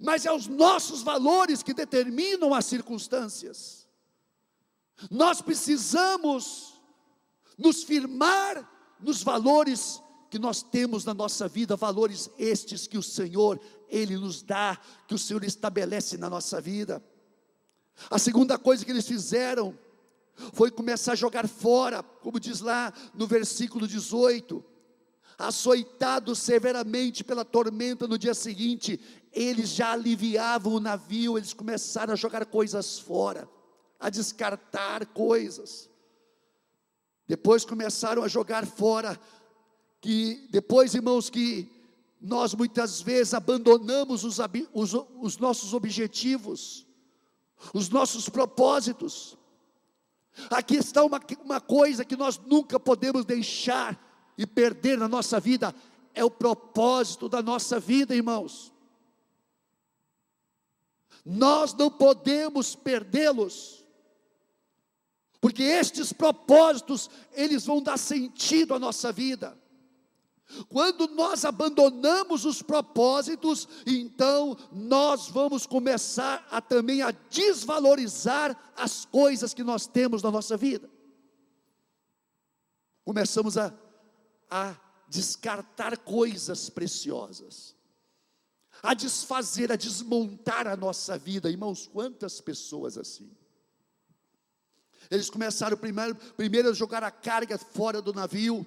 mas 0.00 0.26
é 0.26 0.32
os 0.32 0.46
nossos 0.46 1.02
valores 1.02 1.62
que 1.62 1.74
determinam 1.74 2.54
as 2.54 2.66
circunstâncias. 2.66 3.86
Nós 5.10 5.40
precisamos 5.40 6.74
nos 7.56 7.82
firmar 7.82 8.68
nos 9.00 9.22
valores 9.22 10.02
que 10.30 10.38
nós 10.38 10.62
temos 10.62 11.04
na 11.04 11.14
nossa 11.14 11.48
vida, 11.48 11.76
valores 11.76 12.30
estes 12.38 12.86
que 12.86 12.98
o 12.98 13.02
Senhor, 13.02 13.60
Ele 13.88 14.16
nos 14.16 14.42
dá, 14.42 14.78
que 15.06 15.14
o 15.14 15.18
Senhor 15.18 15.42
estabelece 15.44 16.16
na 16.16 16.28
nossa 16.28 16.60
vida. 16.60 17.02
A 18.10 18.18
segunda 18.18 18.58
coisa 18.58 18.84
que 18.84 18.90
eles 18.90 19.06
fizeram 19.06 19.76
foi 20.52 20.70
começar 20.70 21.12
a 21.12 21.16
jogar 21.16 21.48
fora, 21.48 22.02
como 22.02 22.38
diz 22.38 22.60
lá 22.60 22.92
no 23.14 23.26
versículo 23.26 23.88
18, 23.88 24.64
açoitados 25.38 26.38
severamente 26.38 27.24
pela 27.24 27.44
tormenta 27.44 28.06
no 28.06 28.18
dia 28.18 28.34
seguinte, 28.34 29.00
eles 29.32 29.70
já 29.70 29.92
aliviavam 29.92 30.74
o 30.74 30.80
navio, 30.80 31.36
eles 31.36 31.52
começaram 31.52 32.12
a 32.12 32.16
jogar 32.16 32.44
coisas 32.46 32.98
fora, 32.98 33.48
a 33.98 34.10
descartar 34.10 35.06
coisas. 35.06 35.88
Depois 37.26 37.64
começaram 37.64 38.22
a 38.22 38.28
jogar 38.28 38.66
fora, 38.66 39.18
que 40.00 40.48
depois, 40.50 40.94
irmãos, 40.94 41.28
que 41.28 41.70
nós 42.20 42.54
muitas 42.54 43.00
vezes 43.00 43.34
abandonamos 43.34 44.24
os, 44.24 44.38
os, 44.72 44.94
os 45.20 45.38
nossos 45.38 45.74
objetivos, 45.74 46.86
os 47.74 47.88
nossos 47.88 48.28
propósitos. 48.28 49.36
Aqui 50.50 50.76
está 50.76 51.04
uma, 51.04 51.20
uma 51.44 51.60
coisa 51.60 52.04
que 52.04 52.16
nós 52.16 52.38
nunca 52.38 52.78
podemos 52.78 53.24
deixar 53.24 53.98
e 54.36 54.46
perder 54.46 54.96
na 54.96 55.08
nossa 55.08 55.40
vida, 55.40 55.74
é 56.14 56.24
o 56.24 56.30
propósito 56.30 57.28
da 57.28 57.42
nossa 57.42 57.78
vida, 57.80 58.14
irmãos. 58.14 58.72
Nós 61.30 61.74
não 61.74 61.90
podemos 61.90 62.74
perdê-los, 62.74 63.84
porque 65.42 65.62
estes 65.62 66.10
propósitos, 66.10 67.10
eles 67.34 67.66
vão 67.66 67.82
dar 67.82 67.98
sentido 67.98 68.72
à 68.72 68.78
nossa 68.78 69.12
vida. 69.12 69.54
Quando 70.70 71.06
nós 71.08 71.44
abandonamos 71.44 72.46
os 72.46 72.62
propósitos, 72.62 73.68
então 73.86 74.56
nós 74.72 75.28
vamos 75.28 75.66
começar 75.66 76.48
a 76.50 76.62
também 76.62 77.02
a 77.02 77.10
desvalorizar 77.10 78.72
as 78.74 79.04
coisas 79.04 79.52
que 79.52 79.62
nós 79.62 79.86
temos 79.86 80.22
na 80.22 80.30
nossa 80.30 80.56
vida. 80.56 80.88
Começamos 83.04 83.58
a, 83.58 83.74
a 84.50 84.74
descartar 85.10 85.98
coisas 85.98 86.70
preciosas 86.70 87.76
a 88.82 88.94
desfazer, 88.94 89.72
a 89.72 89.76
desmontar 89.76 90.66
a 90.66 90.76
nossa 90.76 91.18
vida. 91.18 91.50
Irmãos, 91.50 91.86
quantas 91.86 92.40
pessoas 92.40 92.96
assim? 92.96 93.30
Eles 95.10 95.30
começaram 95.30 95.76
primeiro, 95.76 96.14
primeiro 96.36 96.68
a 96.68 96.72
jogar 96.72 97.02
a 97.02 97.10
carga 97.10 97.56
fora 97.56 98.02
do 98.02 98.12
navio, 98.12 98.66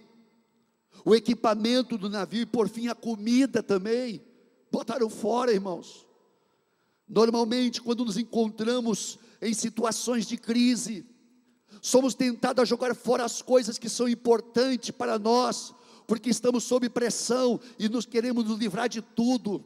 o 1.06 1.15
equipamento 1.15 1.98
do 1.98 2.10
navio 2.10 2.41
e 2.41 2.46
por 2.46 2.68
fim 2.68 2.88
a 2.88 2.96
comida 2.96 3.62
também. 3.62 4.22
Botaram 4.72 5.10
fora, 5.10 5.51
irmãos. 5.51 6.06
Normalmente, 7.08 7.82
quando 7.82 8.06
nos 8.06 8.18
encontramos 8.18 9.20
em 9.41 9.53
situações 9.53 10.25
de 10.25 10.38
crise, 10.38 11.06
somos 11.82 12.15
tentados 12.15 12.62
a 12.62 12.65
jogar 12.65 12.96
fora 12.96 13.24
as 13.24 13.41
coisas 13.41 13.77
que 13.77 13.89
são 13.89 14.08
importantes 14.08 14.91
para 14.91 15.20
nós, 15.20 15.74
porque 16.08 16.30
estamos 16.30 16.63
sob 16.63 16.89
pressão 16.89 17.60
e 17.77 17.89
nos 17.89 18.06
queremos 18.06 18.46
nos 18.46 18.58
livrar 18.58 18.89
de 18.89 19.01
tudo. 19.01 19.63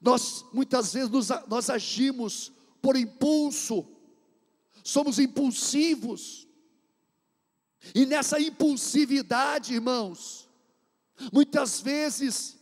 Nós 0.00 0.44
muitas 0.52 0.92
vezes 0.92 1.10
nos, 1.10 1.28
nós 1.48 1.68
agimos 1.70 2.52
por 2.80 2.96
impulso, 2.96 3.86
somos 4.82 5.18
impulsivos, 5.18 6.46
e 7.94 8.06
nessa 8.06 8.40
impulsividade, 8.40 9.74
irmãos, 9.74 10.48
muitas 11.32 11.80
vezes 11.80 12.58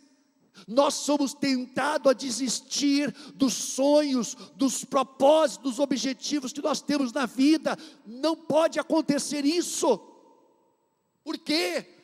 nós 0.66 0.94
somos 0.94 1.34
tentados 1.34 2.10
a 2.10 2.14
desistir 2.14 3.14
dos 3.34 3.52
sonhos, 3.54 4.34
dos 4.56 4.84
propósitos, 4.84 5.62
dos 5.72 5.78
objetivos 5.78 6.52
que 6.52 6.62
nós 6.62 6.80
temos 6.80 7.12
na 7.12 7.26
vida. 7.26 7.76
Não 8.06 8.36
pode 8.36 8.78
acontecer 8.78 9.44
isso. 9.44 9.98
Por 11.22 11.38
quê? 11.38 11.99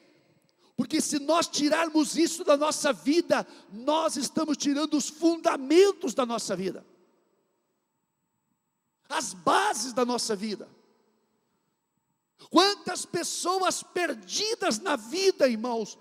Porque 0.77 1.01
se 1.01 1.19
nós 1.19 1.49
tirarmos 1.49 2.17
isso 2.17 2.45
da 2.45 2.57
nossa 2.57 2.93
vida, 2.93 3.47
nós 3.73 4.17
estamos 4.17 4.59
tirando 4.59 4.95
os 4.95 5.09
fundamentos 5.09 6.13
da 6.13 6.27
nossa 6.27 6.55
vida, 6.55 6.87
as 9.09 9.33
bases 9.33 9.95
da 9.95 10.05
nossa 10.05 10.37
vida. 10.37 10.69
Quantas 12.51 13.07
pessoas 13.07 13.83
perdidas 13.83 14.79
na 14.79 14.97
vida, 14.97 15.49
irmãos, 15.49 15.99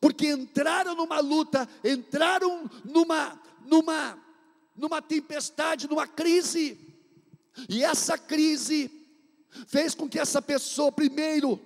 porque 0.00 0.30
entraram 0.30 0.94
numa 0.94 1.18
luta, 1.18 1.68
entraram 1.84 2.70
numa 2.84 3.40
numa 3.64 4.18
numa 4.76 5.02
tempestade, 5.02 5.88
numa 5.88 6.06
crise. 6.06 6.78
E 7.68 7.84
essa 7.84 8.16
crise 8.16 8.90
fez 9.66 9.94
com 9.94 10.08
que 10.08 10.18
essa 10.18 10.40
pessoa 10.40 10.90
primeiro 10.90 11.60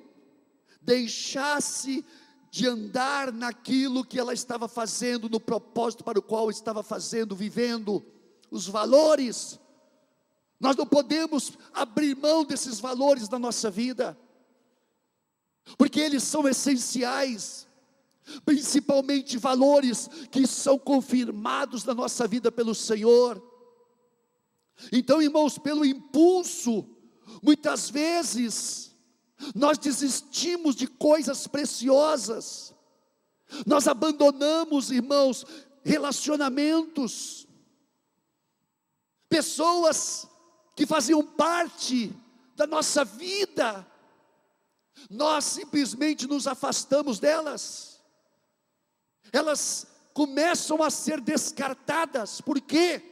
deixasse 0.86 2.04
de 2.50 2.66
andar 2.66 3.32
naquilo 3.32 4.04
que 4.04 4.18
ela 4.18 4.32
estava 4.32 4.66
fazendo, 4.68 5.28
no 5.28 5.38
propósito 5.38 6.02
para 6.02 6.18
o 6.18 6.22
qual 6.22 6.48
estava 6.48 6.82
fazendo, 6.82 7.36
vivendo, 7.36 8.02
os 8.50 8.66
valores. 8.66 9.60
Nós 10.58 10.76
não 10.76 10.86
podemos 10.86 11.52
abrir 11.74 12.16
mão 12.16 12.44
desses 12.44 12.80
valores 12.80 13.28
na 13.28 13.38
nossa 13.38 13.70
vida, 13.70 14.16
porque 15.76 16.00
eles 16.00 16.22
são 16.22 16.48
essenciais 16.48 17.66
principalmente 18.44 19.38
valores 19.38 20.08
que 20.30 20.46
são 20.46 20.78
confirmados 20.78 21.84
na 21.84 21.94
nossa 21.94 22.26
vida 22.26 22.50
pelo 22.50 22.74
Senhor. 22.74 23.40
Então, 24.92 25.22
irmãos, 25.22 25.58
pelo 25.58 25.84
impulso, 25.84 26.84
muitas 27.42 27.88
vezes, 27.88 28.85
nós 29.54 29.78
desistimos 29.78 30.74
de 30.74 30.86
coisas 30.86 31.46
preciosas, 31.46 32.74
nós 33.66 33.86
abandonamos, 33.86 34.90
irmãos, 34.90 35.44
relacionamentos, 35.84 37.46
pessoas 39.28 40.26
que 40.74 40.86
faziam 40.86 41.24
parte 41.24 42.12
da 42.54 42.66
nossa 42.66 43.04
vida, 43.04 43.86
nós 45.10 45.44
simplesmente 45.44 46.26
nos 46.26 46.46
afastamos 46.46 47.18
delas 47.18 47.96
elas 49.32 49.86
começam 50.12 50.82
a 50.82 50.90
ser 50.90 51.20
descartadas. 51.20 52.40
Por 52.40 52.60
quê? 52.60 53.02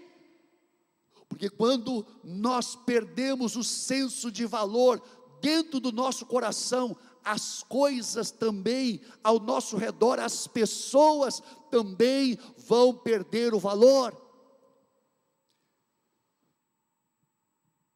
Porque 1.28 1.50
quando 1.50 2.06
nós 2.22 2.76
perdemos 2.76 3.56
o 3.56 3.64
senso 3.64 4.30
de 4.30 4.46
valor 4.46 5.02
dentro 5.44 5.78
do 5.78 5.92
nosso 5.92 6.24
coração, 6.24 6.96
as 7.22 7.62
coisas 7.62 8.30
também 8.30 9.02
ao 9.22 9.38
nosso 9.38 9.76
redor, 9.76 10.18
as 10.18 10.46
pessoas 10.46 11.42
também 11.70 12.38
vão 12.56 12.94
perder 12.94 13.52
o 13.52 13.58
valor. 13.58 14.18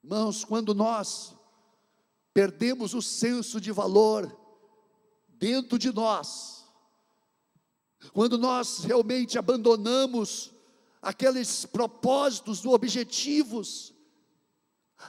Irmãos, 0.04 0.44
quando 0.44 0.74
nós 0.74 1.34
perdemos 2.34 2.92
o 2.92 3.00
senso 3.00 3.58
de 3.58 3.72
valor 3.72 4.30
dentro 5.26 5.78
de 5.78 5.90
nós, 5.90 6.66
quando 8.12 8.36
nós 8.36 8.84
realmente 8.84 9.38
abandonamos 9.38 10.52
aqueles 11.00 11.64
propósitos, 11.64 12.66
objetivos, 12.66 13.94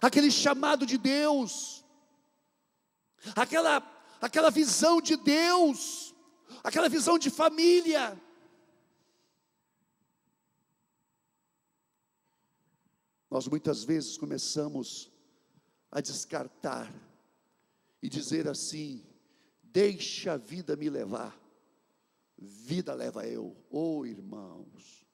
aquele 0.02 0.32
chamado 0.32 0.86
de 0.86 0.98
Deus, 0.98 1.79
aquela, 3.36 3.82
aquela 4.22 4.50
visão 4.50 5.02
de 5.02 5.16
Deus, 5.16 6.14
aquela 6.64 6.90
visão 6.90 7.18
de 7.18 7.30
família. 7.30 8.20
Nós 13.30 13.48
muitas 13.48 13.84
vezes 13.84 14.18
começamos 14.18 15.12
a 15.92 16.02
descartar 16.02 16.94
e 18.02 18.10
dizer 18.10 18.48
assim: 18.48 19.06
deixa 19.64 20.34
a 20.34 20.38
vida 20.38 20.76
me 20.76 20.90
levar 20.90 21.40
vida 22.42 22.94
leva 22.94 23.28
eu. 23.28 23.56
Oh, 23.70 24.06
irmãos, 24.06 25.06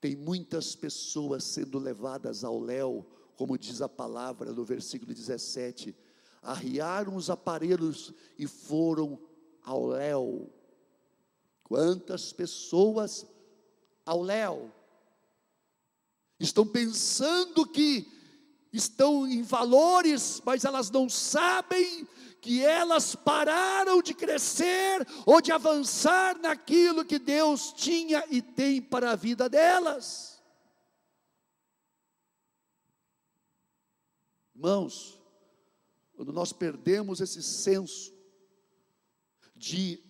tem 0.00 0.14
muitas 0.14 0.76
pessoas 0.76 1.44
sendo 1.44 1.78
levadas 1.78 2.44
ao 2.44 2.60
léu, 2.60 3.06
como 3.36 3.58
diz 3.58 3.82
a 3.82 3.88
palavra 3.88 4.52
no 4.52 4.64
versículo 4.64 5.12
17: 5.12 5.94
arriaram 6.44 7.16
os 7.16 7.30
aparelhos 7.30 8.12
e 8.38 8.46
foram 8.46 9.18
ao 9.62 9.86
léu. 9.86 10.52
Quantas 11.64 12.32
pessoas 12.32 13.26
ao 14.04 14.22
léu 14.22 14.70
estão 16.38 16.66
pensando 16.66 17.66
que 17.66 18.06
estão 18.72 19.26
em 19.26 19.42
valores, 19.42 20.42
mas 20.44 20.64
elas 20.64 20.90
não 20.90 21.08
sabem 21.08 22.06
que 22.40 22.62
elas 22.62 23.14
pararam 23.14 24.02
de 24.02 24.12
crescer 24.12 25.06
ou 25.24 25.40
de 25.40 25.50
avançar 25.50 26.38
naquilo 26.38 27.04
que 27.04 27.18
Deus 27.18 27.72
tinha 27.72 28.22
e 28.28 28.42
tem 28.42 28.82
para 28.82 29.12
a 29.12 29.16
vida 29.16 29.48
delas. 29.48 30.42
Irmãos, 34.54 35.18
quando 36.24 36.36
nós 36.36 36.54
perdemos 36.54 37.20
esse 37.20 37.42
senso 37.42 38.10
de 39.54 40.02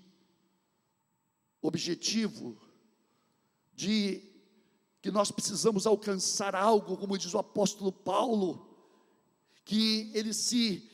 objetivo, 1.61 2.57
de 3.74 4.22
que 5.03 5.11
nós 5.11 5.33
precisamos 5.33 5.88
alcançar 5.88 6.55
algo, 6.55 6.96
como 6.96 7.18
diz 7.18 7.35
o 7.35 7.38
apóstolo 7.38 7.90
Paulo, 7.90 8.79
que 9.64 10.12
ele 10.14 10.33
se 10.33 10.88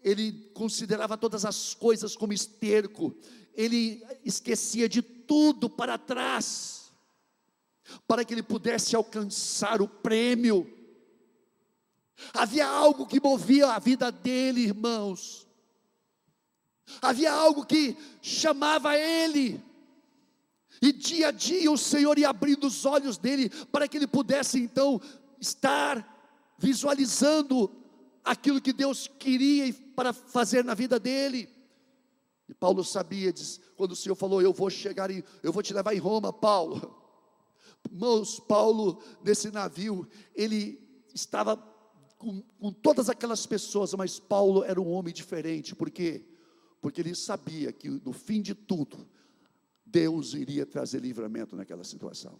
ele 0.00 0.50
considerava 0.54 1.18
todas 1.18 1.44
as 1.44 1.74
coisas 1.74 2.14
como 2.14 2.32
esterco, 2.32 3.12
ele 3.54 4.00
esquecia 4.24 4.88
de 4.88 5.02
tudo 5.02 5.68
para 5.68 5.98
trás, 5.98 6.92
para 8.06 8.24
que 8.24 8.32
ele 8.32 8.44
pudesse 8.44 8.94
alcançar 8.94 9.82
o 9.82 9.88
prêmio. 9.88 10.81
Havia 12.32 12.66
algo 12.66 13.06
que 13.06 13.20
movia 13.20 13.68
a 13.68 13.78
vida 13.78 14.10
dele, 14.10 14.62
irmãos. 14.62 15.46
Havia 17.00 17.32
algo 17.32 17.64
que 17.64 17.96
chamava 18.20 18.96
ele. 18.96 19.62
E 20.80 20.92
dia 20.92 21.28
a 21.28 21.30
dia 21.30 21.70
o 21.70 21.78
Senhor 21.78 22.18
ia 22.18 22.28
abrindo 22.28 22.66
os 22.66 22.84
olhos 22.84 23.16
dele 23.16 23.48
para 23.66 23.86
que 23.86 23.96
ele 23.96 24.06
pudesse 24.06 24.58
então 24.58 25.00
estar 25.40 26.08
visualizando 26.58 27.70
aquilo 28.24 28.60
que 28.60 28.72
Deus 28.72 29.08
queria 29.18 29.72
para 29.94 30.12
fazer 30.12 30.64
na 30.64 30.74
vida 30.74 30.98
dele. 30.98 31.48
E 32.48 32.54
Paulo 32.54 32.84
sabia, 32.84 33.32
diz, 33.32 33.60
quando 33.76 33.92
o 33.92 33.96
Senhor 33.96 34.14
falou: 34.14 34.42
Eu 34.42 34.52
vou 34.52 34.70
chegar 34.70 35.10
em, 35.10 35.22
eu 35.42 35.52
vou 35.52 35.62
te 35.62 35.72
levar 35.72 35.94
em 35.94 35.98
Roma, 35.98 36.32
Paulo. 36.32 37.00
Irmãos, 37.90 38.38
Paulo, 38.40 39.02
nesse 39.24 39.50
navio, 39.50 40.08
ele 40.34 40.80
estava 41.14 41.56
com, 42.22 42.40
com 42.60 42.72
todas 42.72 43.10
aquelas 43.10 43.44
pessoas, 43.46 43.92
mas 43.94 44.20
Paulo 44.20 44.62
era 44.62 44.80
um 44.80 44.88
homem 44.92 45.12
diferente, 45.12 45.74
por 45.74 45.90
quê? 45.90 46.24
Porque 46.80 47.00
ele 47.00 47.16
sabia 47.16 47.72
que 47.72 47.90
no 47.90 48.12
fim 48.12 48.40
de 48.40 48.54
tudo, 48.54 49.08
Deus 49.84 50.32
iria 50.32 50.64
trazer 50.64 51.00
livramento 51.00 51.56
naquela 51.56 51.82
situação. 51.82 52.38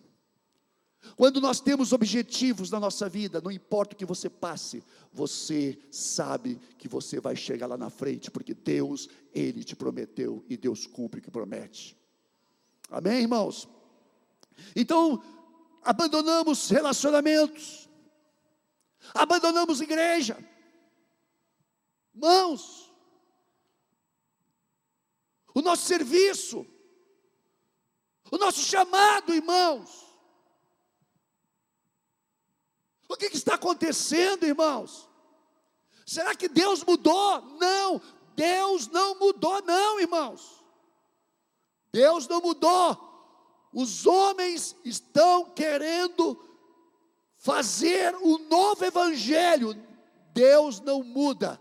Quando 1.17 1.41
nós 1.41 1.59
temos 1.61 1.93
objetivos 1.93 2.71
na 2.71 2.79
nossa 2.79 3.09
vida, 3.09 3.41
não 3.41 3.51
importa 3.51 3.95
o 3.95 3.99
que 3.99 4.07
você 4.07 4.31
passe, 4.31 4.85
você 5.13 5.77
sabe 5.91 6.61
que 6.79 6.87
você 6.87 7.19
vai 7.19 7.35
chegar 7.35 7.67
lá 7.67 7.77
na 7.77 7.91
frente, 7.91 8.31
porque 8.31 8.55
Deus, 8.55 9.09
Ele 9.35 9.65
te 9.65 9.75
prometeu 9.75 10.45
e 10.49 10.57
Deus 10.57 10.87
cumpre 10.87 11.19
o 11.19 11.23
que 11.23 11.31
promete. 11.31 11.97
Amém, 12.89 13.23
irmãos? 13.23 13.69
Então, 14.77 15.21
abandonamos 15.83 16.71
relacionamentos, 16.71 17.82
abandonamos 19.15 19.81
igreja, 19.81 20.37
mãos, 22.15 22.93
o 25.55 25.61
nosso 25.61 25.85
serviço, 25.85 26.67
o 28.31 28.39
nosso 28.39 28.61
chamado, 28.61 29.35
irmãos. 29.35 30.03
O 33.09 33.17
que, 33.17 33.29
que 33.29 33.37
está 33.37 33.57
acontecendo, 33.57 34.47
irmãos? 34.47 35.07
Será 36.07 36.35
que 36.35 36.49
Deus 36.49 36.83
mudou? 36.83 37.43
Não, 37.59 38.01
Deus 38.35 38.89
não 38.89 39.19
mudou, 39.19 39.61
não, 39.63 40.01
irmãos. 40.01 40.65
Deus 41.93 42.27
não 42.27 42.41
mudou. 42.41 43.11
Os 43.73 44.07
homens 44.07 44.75
estão 44.85 45.51
querendo 45.51 46.35
fazer 47.43 48.15
um 48.15 48.39
novo 48.49 48.85
evangelho. 48.85 49.77
Deus 50.33 50.81
não 50.81 51.03
muda. 51.03 51.61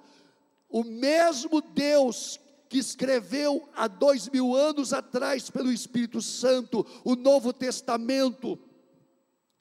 O 0.70 0.84
mesmo 0.84 1.60
Deus 1.60 2.40
que 2.70 2.78
escreveu 2.78 3.68
há 3.76 3.88
dois 3.88 4.30
mil 4.30 4.56
anos 4.56 4.94
atrás 4.94 5.50
pelo 5.50 5.72
Espírito 5.72 6.22
Santo 6.22 6.86
o 7.04 7.16
Novo 7.16 7.52
Testamento, 7.52 8.58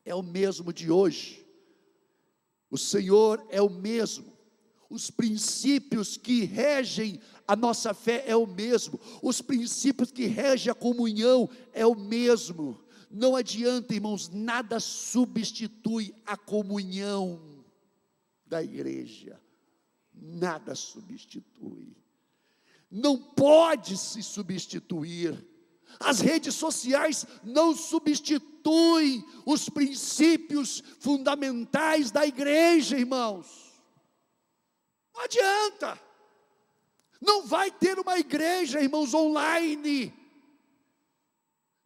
é 0.05 0.15
o 0.15 0.23
mesmo 0.23 0.73
de 0.73 0.91
hoje. 0.93 1.45
O 2.71 2.79
Senhor 2.79 3.45
é 3.49 3.61
o 3.61 3.71
mesmo. 3.71 4.31
Os 4.91 5.11
princípios 5.11 6.17
que 6.17 6.45
regem 6.45 7.21
a 7.49 7.57
nossa 7.57 7.95
fé 7.95 8.25
é 8.27 8.37
o 8.37 8.47
mesmo. 8.47 9.01
Os 9.23 9.41
princípios 9.41 10.13
que 10.13 10.27
regem 10.27 10.71
a 10.71 10.75
comunhão 10.75 11.49
é 11.73 11.87
o 11.87 11.95
mesmo. 11.95 12.79
Não 13.11 13.35
adianta, 13.35 13.93
irmãos, 13.93 14.29
nada 14.29 14.79
substitui 14.79 16.15
a 16.25 16.37
comunhão 16.37 17.65
da 18.47 18.63
igreja. 18.63 19.41
Nada 20.15 20.75
substitui 20.75 22.01
não 22.91 23.17
pode 23.17 23.97
se 23.97 24.23
substituir. 24.23 25.47
As 25.99 26.21
redes 26.21 26.55
sociais 26.55 27.27
não 27.45 27.75
substituem 27.75 29.25
os 29.47 29.69
princípios 29.69 30.83
fundamentais 30.99 32.11
da 32.11 32.27
igreja, 32.27 32.99
irmãos. 32.99 33.47
Não 35.15 35.23
adianta. 35.23 36.01
Não 37.21 37.47
vai 37.47 37.71
ter 37.71 37.99
uma 37.99 38.19
igreja, 38.19 38.81
irmãos, 38.81 39.15
online. 39.15 40.13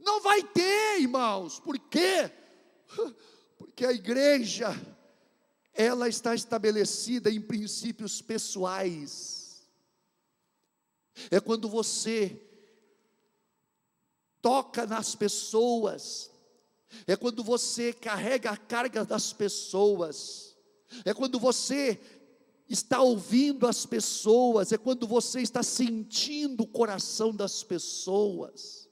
Não 0.05 0.21
vai 0.21 0.43
ter, 0.43 1.01
irmãos. 1.01 1.59
Por 1.59 1.79
quê? 1.79 2.31
Porque 3.57 3.87
a 3.87 3.93
igreja 3.93 4.69
ela 5.73 6.09
está 6.09 6.35
estabelecida 6.35 7.31
em 7.31 7.40
princípios 7.40 8.21
pessoais. 8.23 9.67
É 11.31 11.40
quando 11.40 11.69
você 11.69 12.40
toca 14.40 14.87
nas 14.87 15.14
pessoas, 15.14 16.31
é 17.07 17.17
quando 17.17 17.43
você 17.43 17.93
carrega 17.93 18.51
a 18.51 18.57
carga 18.57 19.05
das 19.05 19.33
pessoas, 19.33 20.55
é 21.05 21.14
quando 21.14 21.40
você 21.40 21.99
está 22.69 23.01
ouvindo 23.01 23.67
as 23.67 23.85
pessoas, 23.87 24.73
é 24.73 24.79
quando 24.79 25.07
você 25.07 25.40
está 25.40 25.62
sentindo 25.62 26.62
o 26.62 26.69
coração 26.69 27.35
das 27.35 27.62
pessoas, 27.62 28.84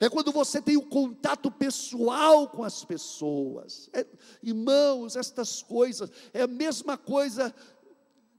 é 0.00 0.08
quando 0.08 0.32
você 0.32 0.60
tem 0.60 0.76
o 0.76 0.86
contato 0.86 1.50
pessoal 1.50 2.48
com 2.48 2.62
as 2.62 2.84
pessoas. 2.84 3.88
É, 3.92 4.06
irmãos, 4.42 5.16
estas 5.16 5.62
coisas, 5.62 6.10
é 6.32 6.42
a 6.42 6.46
mesma 6.46 6.96
coisa, 6.96 7.54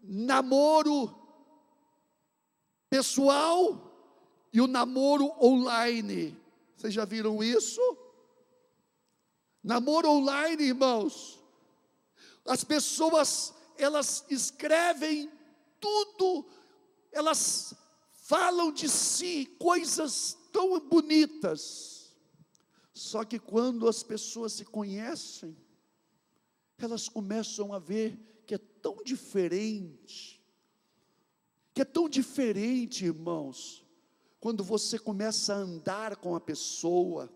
namoro 0.03 1.15
pessoal 2.89 3.89
e 4.51 4.61
o 4.61 4.67
namoro 4.67 5.31
online. 5.41 6.37
Vocês 6.75 6.93
já 6.93 7.05
viram 7.05 7.43
isso? 7.43 7.81
Namoro 9.63 10.09
online, 10.09 10.63
irmãos. 10.63 11.39
As 12.45 12.63
pessoas, 12.63 13.53
elas 13.77 14.25
escrevem 14.29 15.31
tudo, 15.79 16.45
elas 17.11 17.73
falam 18.23 18.71
de 18.71 18.87
si 18.87 19.45
coisas 19.59 20.38
tão 20.51 20.79
bonitas. 20.79 22.13
Só 22.93 23.23
que 23.23 23.39
quando 23.39 23.87
as 23.87 24.03
pessoas 24.03 24.53
se 24.53 24.65
conhecem, 24.65 25.55
elas 26.77 27.07
começam 27.07 27.73
a 27.73 27.79
ver 27.79 28.43
que 28.45 28.55
é 28.55 28.57
tão 28.57 29.03
diferente 29.03 30.39
que 31.79 31.83
é 31.83 31.85
tão 31.85 32.09
diferente, 32.09 33.05
irmãos, 33.05 33.85
quando 34.37 34.65
você 34.65 34.99
começa 34.99 35.53
a 35.53 35.59
andar 35.59 36.17
com 36.17 36.35
a 36.35 36.39
pessoa, 36.41 37.29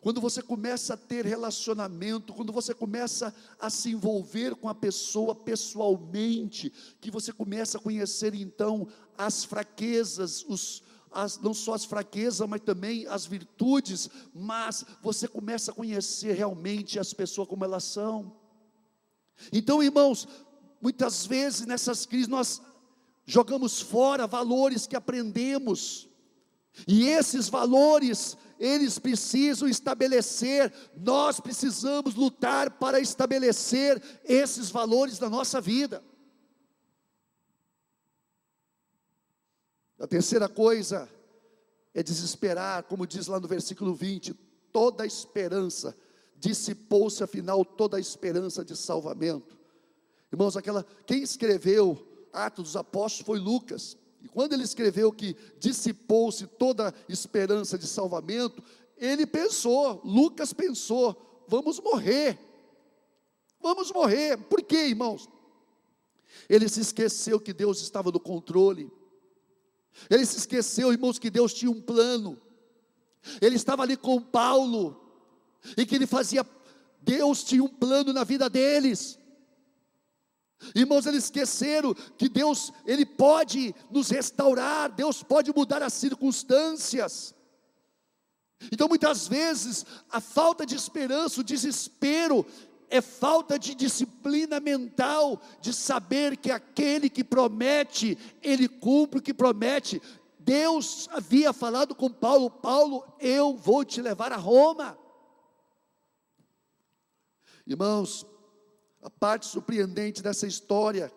quando 0.00 0.22
você 0.22 0.40
começa 0.40 0.94
a 0.94 0.96
ter 0.96 1.26
relacionamento, 1.26 2.32
quando 2.32 2.50
você 2.50 2.72
começa 2.72 3.34
a 3.60 3.68
se 3.68 3.90
envolver 3.90 4.54
com 4.54 4.70
a 4.70 4.74
pessoa 4.74 5.34
pessoalmente, 5.34 6.72
que 6.98 7.10
você 7.10 7.30
começa 7.30 7.76
a 7.76 7.80
conhecer 7.80 8.34
então 8.34 8.88
as 9.18 9.44
fraquezas, 9.44 10.46
os, 10.48 10.82
as, 11.10 11.38
não 11.38 11.54
só 11.54 11.74
as 11.74 11.84
fraquezas, 11.84 12.46
mas 12.48 12.60
também 12.60 13.06
as 13.06 13.26
virtudes, 13.26 14.08
mas 14.34 14.84
você 15.02 15.26
começa 15.26 15.70
a 15.70 15.74
conhecer 15.74 16.32
realmente 16.32 16.98
as 16.98 17.12
pessoas 17.12 17.48
como 17.48 17.64
elas 17.64 17.84
são. 17.84 18.36
Então, 19.52 19.82
irmãos, 19.82 20.26
muitas 20.80 21.26
vezes 21.26 21.66
nessas 21.66 22.06
crises 22.06 22.28
nós 22.28 22.60
jogamos 23.24 23.80
fora 23.80 24.26
valores 24.26 24.86
que 24.86 24.96
aprendemos, 24.96 26.08
e 26.86 27.06
esses 27.08 27.48
valores, 27.48 28.36
eles 28.58 28.98
precisam 28.98 29.68
estabelecer, 29.68 30.72
nós 30.96 31.40
precisamos 31.40 32.14
lutar 32.14 32.70
para 32.70 33.00
estabelecer 33.00 34.00
esses 34.24 34.70
valores 34.70 35.18
na 35.18 35.28
nossa 35.28 35.60
vida. 35.60 36.02
A 39.98 40.06
terceira 40.06 40.48
coisa 40.48 41.08
é 41.92 42.02
desesperar, 42.02 42.84
como 42.84 43.06
diz 43.06 43.26
lá 43.26 43.40
no 43.40 43.48
versículo 43.48 43.94
20: 43.94 44.32
toda 44.72 45.02
a 45.02 45.06
esperança, 45.06 45.96
dissipou-se 46.36 47.22
afinal 47.22 47.64
toda 47.64 47.96
a 47.96 48.00
esperança 48.00 48.64
de 48.64 48.76
salvamento. 48.76 49.58
Irmãos, 50.32 50.56
aquela, 50.56 50.86
quem 51.06 51.22
escreveu 51.22 52.06
Atos 52.32 52.64
dos 52.64 52.76
Apóstolos 52.76 53.26
foi 53.26 53.38
Lucas. 53.38 53.96
E 54.20 54.28
quando 54.28 54.52
ele 54.52 54.64
escreveu 54.64 55.12
que 55.12 55.36
dissipou-se 55.58 56.46
toda 56.46 56.94
esperança 57.08 57.78
de 57.78 57.86
salvamento, 57.86 58.62
ele 58.96 59.26
pensou, 59.26 60.00
Lucas 60.04 60.52
pensou, 60.52 61.44
vamos 61.48 61.80
morrer. 61.80 62.38
Vamos 63.60 63.90
morrer. 63.92 64.36
Por 64.36 64.62
quê, 64.62 64.88
irmãos? 64.88 65.28
Ele 66.48 66.68
se 66.68 66.80
esqueceu 66.80 67.40
que 67.40 67.52
Deus 67.52 67.80
estava 67.80 68.10
no 68.10 68.20
controle. 68.20 68.90
Ele 70.08 70.24
se 70.24 70.38
esqueceu, 70.38 70.92
irmãos, 70.92 71.18
que 71.18 71.30
Deus 71.30 71.52
tinha 71.52 71.70
um 71.70 71.80
plano. 71.80 72.40
Ele 73.40 73.56
estava 73.56 73.82
ali 73.82 73.96
com 73.96 74.20
Paulo 74.20 75.04
e 75.76 75.84
que 75.84 75.94
ele 75.94 76.06
fazia 76.06 76.44
Deus 77.00 77.42
tinha 77.42 77.62
um 77.64 77.68
plano 77.68 78.12
na 78.12 78.24
vida 78.24 78.50
deles. 78.50 79.18
Irmãos, 80.74 81.06
eles 81.06 81.24
esqueceram 81.24 81.94
que 81.94 82.28
Deus, 82.28 82.72
Ele 82.84 83.06
pode 83.06 83.74
nos 83.90 84.10
restaurar, 84.10 84.90
Deus 84.92 85.22
pode 85.22 85.52
mudar 85.54 85.82
as 85.82 85.94
circunstâncias. 85.94 87.34
Então, 88.72 88.88
muitas 88.88 89.28
vezes, 89.28 89.86
a 90.10 90.20
falta 90.20 90.66
de 90.66 90.74
esperança, 90.74 91.40
o 91.40 91.44
desespero, 91.44 92.44
é 92.90 93.00
falta 93.00 93.58
de 93.58 93.74
disciplina 93.74 94.60
mental, 94.60 95.40
de 95.60 95.72
saber 95.72 96.36
que 96.36 96.50
aquele 96.50 97.10
que 97.10 97.22
promete, 97.22 98.16
ele 98.42 98.68
cumpre 98.68 99.18
o 99.18 99.22
que 99.22 99.34
promete. 99.34 100.00
Deus 100.38 101.08
havia 101.12 101.52
falado 101.52 101.94
com 101.94 102.10
Paulo: 102.10 102.50
Paulo, 102.50 103.04
eu 103.20 103.56
vou 103.56 103.84
te 103.84 104.00
levar 104.00 104.32
a 104.32 104.36
Roma. 104.36 104.98
Irmãos, 107.66 108.26
a 109.02 109.10
parte 109.10 109.46
surpreendente 109.46 110.22
dessa 110.22 110.46
história 110.46 111.12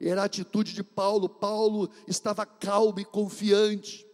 era 0.00 0.22
a 0.22 0.24
atitude 0.24 0.72
de 0.72 0.82
Paulo. 0.82 1.28
Paulo 1.28 1.90
estava 2.08 2.46
calmo 2.46 2.98
e 2.98 3.04
confiante. 3.04 4.09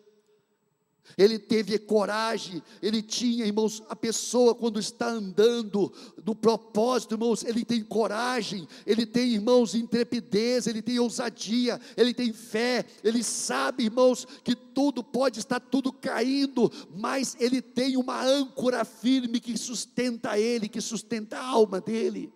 Ele 1.16 1.38
teve 1.38 1.78
coragem, 1.78 2.62
ele 2.82 3.00
tinha, 3.00 3.46
irmãos, 3.46 3.82
a 3.88 3.96
pessoa 3.96 4.54
quando 4.54 4.78
está 4.78 5.08
andando 5.08 5.92
no 6.24 6.34
propósito, 6.34 7.14
irmãos, 7.14 7.42
ele 7.44 7.64
tem 7.64 7.82
coragem, 7.82 8.68
ele 8.86 9.06
tem, 9.06 9.34
irmãos, 9.34 9.74
intrepidez, 9.74 10.66
ele 10.66 10.82
tem 10.82 10.98
ousadia, 10.98 11.80
ele 11.96 12.12
tem 12.12 12.32
fé, 12.32 12.84
ele 13.02 13.22
sabe, 13.22 13.84
irmãos, 13.84 14.26
que 14.44 14.54
tudo 14.54 15.02
pode 15.02 15.38
estar 15.38 15.60
tudo 15.60 15.92
caindo, 15.92 16.70
mas 16.94 17.36
ele 17.40 17.62
tem 17.62 17.96
uma 17.96 18.22
âncora 18.22 18.84
firme 18.84 19.40
que 19.40 19.56
sustenta 19.56 20.38
ele, 20.38 20.68
que 20.68 20.80
sustenta 20.80 21.38
a 21.38 21.46
alma 21.46 21.80
dele. 21.80 22.32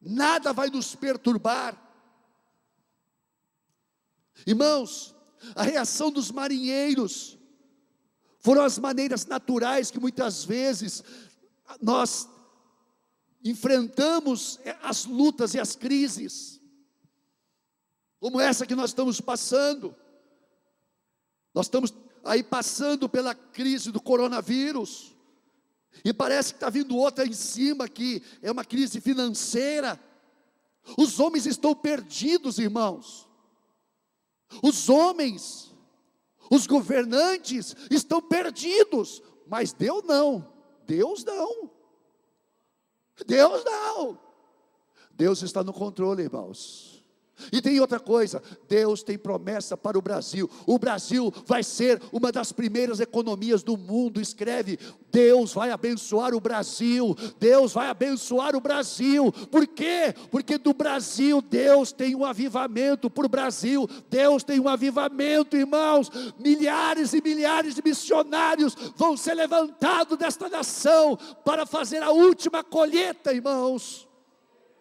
Nada 0.00 0.52
vai 0.52 0.68
nos 0.68 0.96
perturbar. 0.96 1.80
Irmãos, 4.44 5.14
a 5.54 5.62
reação 5.62 6.10
dos 6.10 6.30
marinheiros 6.30 7.38
foram 8.40 8.62
as 8.62 8.78
maneiras 8.78 9.24
naturais 9.26 9.90
que 9.90 10.00
muitas 10.00 10.44
vezes 10.44 11.02
nós 11.80 12.28
enfrentamos 13.44 14.58
as 14.82 15.04
lutas 15.04 15.54
e 15.54 15.60
as 15.60 15.74
crises, 15.74 16.60
como 18.20 18.40
essa 18.40 18.66
que 18.66 18.74
nós 18.74 18.90
estamos 18.90 19.20
passando. 19.20 19.94
Nós 21.54 21.66
estamos 21.66 21.92
aí 22.24 22.42
passando 22.42 23.08
pela 23.08 23.34
crise 23.34 23.90
do 23.90 24.00
coronavírus, 24.00 25.12
e 26.04 26.12
parece 26.12 26.52
que 26.52 26.56
está 26.56 26.70
vindo 26.70 26.96
outra 26.96 27.26
em 27.26 27.32
cima 27.32 27.88
que 27.88 28.22
é 28.40 28.50
uma 28.50 28.64
crise 28.64 29.00
financeira. 29.00 30.00
Os 30.96 31.20
homens 31.20 31.46
estão 31.46 31.74
perdidos, 31.74 32.58
irmãos. 32.58 33.28
Os 34.62 34.88
homens, 34.88 35.72
os 36.50 36.66
governantes 36.66 37.74
estão 37.90 38.20
perdidos, 38.20 39.22
mas 39.46 39.72
Deus 39.72 40.02
não. 40.04 40.52
Deus 40.84 41.24
não. 41.24 41.70
Deus 43.26 43.64
não. 43.64 44.18
Deus 45.12 45.42
está 45.42 45.62
no 45.62 45.72
controle, 45.72 46.22
irmãos. 46.24 46.91
E 47.50 47.62
tem 47.62 47.80
outra 47.80 47.98
coisa: 47.98 48.42
Deus 48.68 49.02
tem 49.02 49.18
promessa 49.18 49.76
para 49.76 49.98
o 49.98 50.02
Brasil. 50.02 50.48
O 50.66 50.78
Brasil 50.78 51.32
vai 51.46 51.62
ser 51.62 52.00
uma 52.12 52.30
das 52.30 52.52
primeiras 52.52 53.00
economias 53.00 53.62
do 53.62 53.76
mundo. 53.76 54.20
Escreve: 54.20 54.78
Deus 55.10 55.52
vai 55.52 55.70
abençoar 55.70 56.34
o 56.34 56.40
Brasil. 56.40 57.16
Deus 57.38 57.72
vai 57.72 57.88
abençoar 57.88 58.54
o 58.56 58.60
Brasil. 58.60 59.32
Por 59.50 59.66
quê? 59.66 60.14
Porque 60.30 60.58
do 60.58 60.72
Brasil 60.72 61.42
Deus 61.42 61.92
tem 61.92 62.14
um 62.14 62.24
avivamento. 62.24 63.10
Por 63.10 63.28
Brasil 63.28 63.88
Deus 64.08 64.42
tem 64.42 64.60
um 64.60 64.68
avivamento, 64.68 65.56
irmãos. 65.56 66.10
Milhares 66.38 67.12
e 67.12 67.22
milhares 67.22 67.74
de 67.74 67.82
missionários 67.84 68.76
vão 68.96 69.16
ser 69.16 69.34
levantados 69.34 70.18
desta 70.18 70.48
nação 70.48 71.18
para 71.44 71.66
fazer 71.66 72.02
a 72.02 72.10
última 72.10 72.62
colheita, 72.64 73.32
irmãos. 73.32 74.08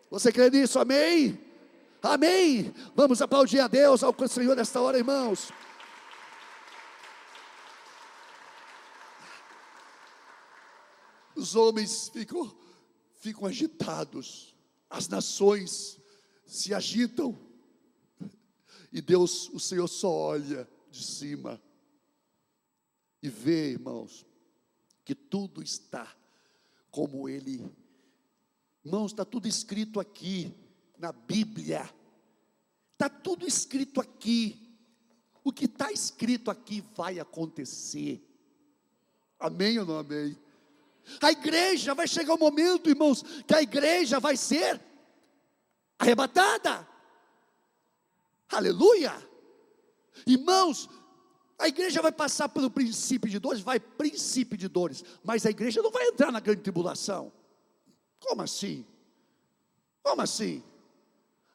Você 0.09 0.31
crê 0.31 0.49
nisso? 0.49 0.77
Amém? 0.77 1.50
Amém. 2.01 2.73
Vamos 2.95 3.21
aplaudir 3.21 3.59
a 3.59 3.67
Deus, 3.67 4.03
ao 4.03 4.15
Senhor 4.27 4.55
nesta 4.55 4.81
hora, 4.81 4.97
irmãos. 4.97 5.51
Os 11.35 11.55
homens 11.55 12.09
ficam, 12.09 12.55
ficam 13.19 13.45
agitados, 13.45 14.55
as 14.89 15.07
nações 15.07 15.99
se 16.45 16.73
agitam, 16.73 17.37
e 18.91 18.99
Deus, 18.99 19.49
o 19.49 19.59
Senhor 19.59 19.87
só 19.87 20.11
olha 20.11 20.67
de 20.89 21.03
cima 21.03 21.61
e 23.21 23.29
vê, 23.29 23.71
irmãos, 23.71 24.25
que 25.05 25.15
tudo 25.15 25.63
está 25.63 26.13
como 26.89 27.29
Ele. 27.29 27.63
Irmãos, 28.83 29.11
está 29.11 29.23
tudo 29.23 29.47
escrito 29.47 29.99
aqui 29.99 30.53
na 31.01 31.11
Bíblia. 31.11 31.89
Está 32.93 33.09
tudo 33.09 33.47
escrito 33.47 33.99
aqui. 33.99 34.77
O 35.43 35.51
que 35.51 35.65
está 35.65 35.91
escrito 35.91 36.51
aqui 36.51 36.81
vai 36.95 37.19
acontecer. 37.19 38.23
Amém 39.39 39.79
ou 39.79 39.85
não 39.85 39.97
amém? 39.97 40.37
A 41.19 41.31
igreja 41.31 41.95
vai 41.95 42.07
chegar 42.07 42.33
o 42.33 42.35
um 42.35 42.39
momento, 42.39 42.89
irmãos, 42.89 43.23
que 43.47 43.55
a 43.55 43.61
igreja 43.61 44.19
vai 44.19 44.37
ser 44.37 44.79
arrebatada. 45.97 46.87
Aleluia! 48.47 49.11
Irmãos, 50.27 50.87
a 51.57 51.67
igreja 51.67 52.03
vai 52.03 52.11
passar 52.11 52.49
pelo 52.49 52.69
princípio 52.69 53.27
de 53.27 53.39
dores, 53.39 53.61
vai 53.61 53.79
princípio 53.79 54.55
de 54.55 54.67
dores, 54.67 55.03
mas 55.23 55.43
a 55.45 55.49
igreja 55.49 55.81
não 55.81 55.89
vai 55.89 56.07
entrar 56.07 56.31
na 56.31 56.39
grande 56.39 56.61
tribulação. 56.61 57.33
Como 58.19 58.43
assim? 58.43 58.85
Como 60.03 60.21
assim? 60.21 60.63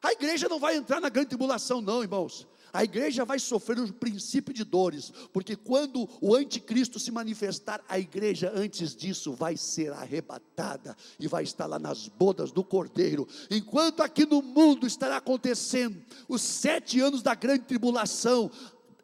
A 0.01 0.11
igreja 0.11 0.47
não 0.47 0.59
vai 0.59 0.75
entrar 0.75 1.01
na 1.01 1.09
grande 1.09 1.29
tribulação, 1.29 1.81
não, 1.81 2.01
irmãos. 2.01 2.47
A 2.73 2.83
igreja 2.83 3.25
vai 3.25 3.39
sofrer 3.39 3.79
um 3.79 3.87
princípio 3.87 4.53
de 4.53 4.63
dores, 4.63 5.11
porque 5.33 5.55
quando 5.55 6.07
o 6.21 6.35
anticristo 6.35 6.99
se 6.99 7.11
manifestar, 7.11 7.83
a 7.87 7.97
igreja 7.97 8.51
antes 8.53 8.95
disso 8.95 9.33
vai 9.33 9.57
ser 9.57 9.91
arrebatada 9.93 10.95
e 11.19 11.27
vai 11.27 11.43
estar 11.43 11.65
lá 11.65 11.79
nas 11.79 12.07
bodas 12.07 12.51
do 12.51 12.63
cordeiro. 12.63 13.27
Enquanto 13.49 14.03
aqui 14.03 14.25
no 14.25 14.41
mundo 14.41 14.85
estará 14.85 15.17
acontecendo 15.17 15.99
os 16.27 16.41
sete 16.41 16.99
anos 16.99 17.23
da 17.23 17.33
grande 17.33 17.63
tribulação, 17.63 18.51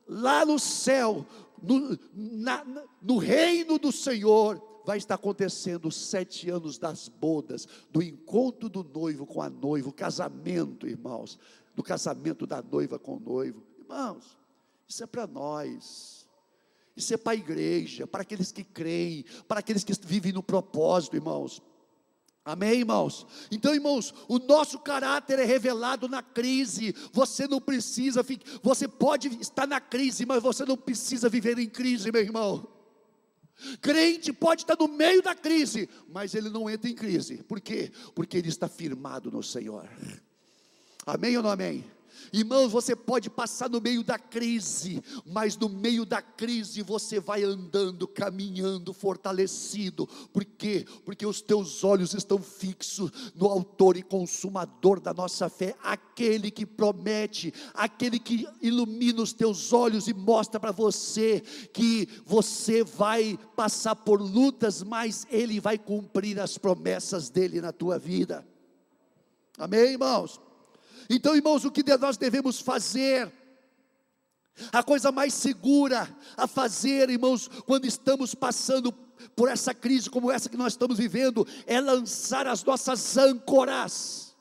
lá 0.07 0.45
no 0.45 0.59
céu, 0.59 1.25
no, 1.61 1.97
na, 2.13 2.65
no 3.01 3.17
reino 3.17 3.79
do 3.79 3.91
Senhor, 3.91 4.61
vai 4.85 4.97
estar 4.97 5.15
acontecendo 5.15 5.87
os 5.87 5.95
sete 5.95 6.49
anos 6.49 6.77
das 6.77 7.07
bodas, 7.07 7.67
do 7.91 8.01
encontro 8.01 8.69
do 8.69 8.83
noivo 8.83 9.25
com 9.25 9.41
a 9.41 9.49
noiva, 9.49 9.89
o 9.89 9.93
casamento, 9.93 10.87
irmãos, 10.87 11.39
do 11.75 11.83
casamento 11.83 12.45
da 12.45 12.61
noiva 12.61 12.99
com 12.99 13.17
o 13.17 13.19
noivo. 13.19 13.63
Irmãos, 13.79 14.37
isso 14.87 15.03
é 15.03 15.07
para 15.07 15.25
nós. 15.25 16.27
Isso 16.95 17.13
é 17.13 17.17
para 17.17 17.33
a 17.33 17.35
igreja, 17.35 18.05
para 18.05 18.21
aqueles 18.21 18.51
que 18.51 18.63
creem, 18.63 19.25
para 19.47 19.59
aqueles 19.59 19.83
que 19.83 19.93
vivem 20.01 20.31
no 20.31 20.43
propósito, 20.43 21.15
irmãos. 21.15 21.61
Amém, 22.45 22.79
irmãos? 22.79 23.25
Então, 23.49 23.73
irmãos, 23.73 24.13
o 24.27 24.37
nosso 24.37 24.77
caráter 24.77 25.39
é 25.39 25.45
revelado 25.45 26.09
na 26.09 26.21
crise. 26.21 26.93
Você 27.13 27.47
não 27.47 27.61
precisa, 27.61 28.23
você 28.61 28.87
pode 28.87 29.29
estar 29.39 29.65
na 29.65 29.79
crise, 29.79 30.25
mas 30.25 30.43
você 30.43 30.65
não 30.65 30.75
precisa 30.75 31.29
viver 31.29 31.57
em 31.57 31.69
crise, 31.69 32.11
meu 32.11 32.21
irmão. 32.21 32.67
Crente 33.81 34.33
pode 34.33 34.63
estar 34.63 34.75
no 34.77 34.87
meio 34.87 35.21
da 35.21 35.35
crise, 35.35 35.89
mas 36.09 36.33
ele 36.33 36.49
não 36.49 36.69
entra 36.69 36.89
em 36.89 36.95
crise. 36.95 37.43
Por 37.43 37.61
quê? 37.61 37.91
Porque 38.13 38.37
ele 38.37 38.49
está 38.49 38.67
firmado 38.67 39.31
no 39.31 39.43
Senhor. 39.43 39.87
Amém 41.05 41.37
ou 41.37 41.43
não 41.43 41.51
amém? 41.51 41.83
Irmãos, 42.33 42.71
você 42.71 42.95
pode 42.95 43.29
passar 43.29 43.69
no 43.69 43.79
meio 43.79 44.03
da 44.03 44.17
crise, 44.17 45.03
mas 45.23 45.55
no 45.55 45.69
meio 45.69 46.03
da 46.03 46.19
crise 46.19 46.81
você 46.81 47.19
vai 47.19 47.43
andando, 47.43 48.07
caminhando, 48.07 48.91
fortalecido. 48.91 50.07
Por 50.33 50.43
quê? 50.43 50.83
Porque 51.05 51.27
os 51.27 51.41
teus 51.41 51.83
olhos 51.83 52.15
estão 52.15 52.39
fixos 52.39 53.11
no 53.35 53.47
Autor 53.47 53.97
e 53.97 54.01
Consumador 54.01 54.99
da 54.99 55.13
nossa 55.13 55.47
fé, 55.47 55.75
aquele 55.83 56.49
que 56.49 56.65
promete, 56.65 57.53
aquele 57.71 58.17
que 58.17 58.47
ilumina 58.59 59.21
os 59.21 59.31
teus 59.31 59.71
olhos 59.71 60.07
e 60.07 60.13
mostra 60.15 60.59
para 60.59 60.71
você 60.71 61.39
que 61.71 62.09
você 62.25 62.83
vai 62.83 63.37
passar 63.55 63.95
por 63.95 64.19
lutas, 64.19 64.81
mas 64.81 65.27
Ele 65.29 65.59
vai 65.59 65.77
cumprir 65.77 66.39
as 66.39 66.57
promessas 66.57 67.29
dele 67.29 67.61
na 67.61 67.71
tua 67.71 67.99
vida. 67.99 68.43
Amém, 69.55 69.91
irmãos? 69.91 70.41
Então, 71.15 71.35
irmãos, 71.35 71.63
o 71.63 71.71
que 71.71 71.83
nós 71.97 72.17
devemos 72.17 72.59
fazer? 72.59 73.31
A 74.71 74.83
coisa 74.83 75.11
mais 75.11 75.33
segura 75.33 76.09
a 76.35 76.47
fazer, 76.47 77.09
irmãos, 77.09 77.47
quando 77.65 77.85
estamos 77.85 78.33
passando 78.33 78.91
por 79.35 79.49
essa 79.49 79.73
crise 79.73 80.09
como 80.09 80.31
essa 80.31 80.49
que 80.49 80.57
nós 80.57 80.73
estamos 80.73 80.97
vivendo, 80.97 81.47
é 81.65 81.79
lançar 81.79 82.47
as 82.47 82.63
nossas 82.63 83.17
âncoras 83.17 84.32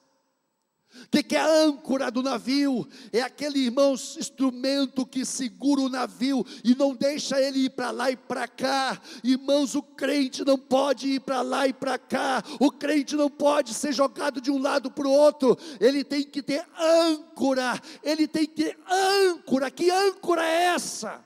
que, 1.13 1.23
que 1.23 1.37
é 1.37 1.41
a 1.41 1.65
âncora 1.65 2.11
do 2.11 2.23
navio? 2.23 2.89
É 3.13 3.21
aquele, 3.21 3.59
irmãos, 3.59 4.17
instrumento 4.17 5.05
que 5.05 5.27
segura 5.27 5.83
o 5.83 5.91
navio 5.91 6.43
e 6.65 6.75
não 6.75 6.95
deixa 6.95 7.39
ele 7.39 7.67
ir 7.67 7.71
para 7.71 7.91
lá 7.91 8.11
e 8.11 8.17
para 8.17 8.49
cá. 8.49 8.99
Irmãos, 9.23 9.75
o 9.75 9.83
crente 9.83 10.43
não 10.43 10.59
pode 10.59 11.09
ir 11.09 11.21
para 11.21 11.43
lá 11.43 11.69
e 11.69 11.73
para 11.75 11.99
cá. 11.99 12.43
O 12.59 12.73
crente 12.73 13.15
não 13.15 13.29
pode 13.29 13.75
ser 13.75 13.93
jogado 13.93 14.41
de 14.41 14.51
um 14.51 14.57
lado 14.57 14.91
para 14.91 15.07
o 15.07 15.11
outro. 15.11 15.55
Ele 15.79 16.03
tem 16.03 16.25
que 16.25 16.43
ter 16.43 16.67
âncora. 16.79 17.79
Ele 18.03 18.27
tem 18.27 18.47
que 18.47 18.65
ter 18.65 18.79
âncora. 18.91 19.71
Que 19.71 19.91
âncora 19.91 20.43
é 20.43 20.65
essa? 20.65 21.23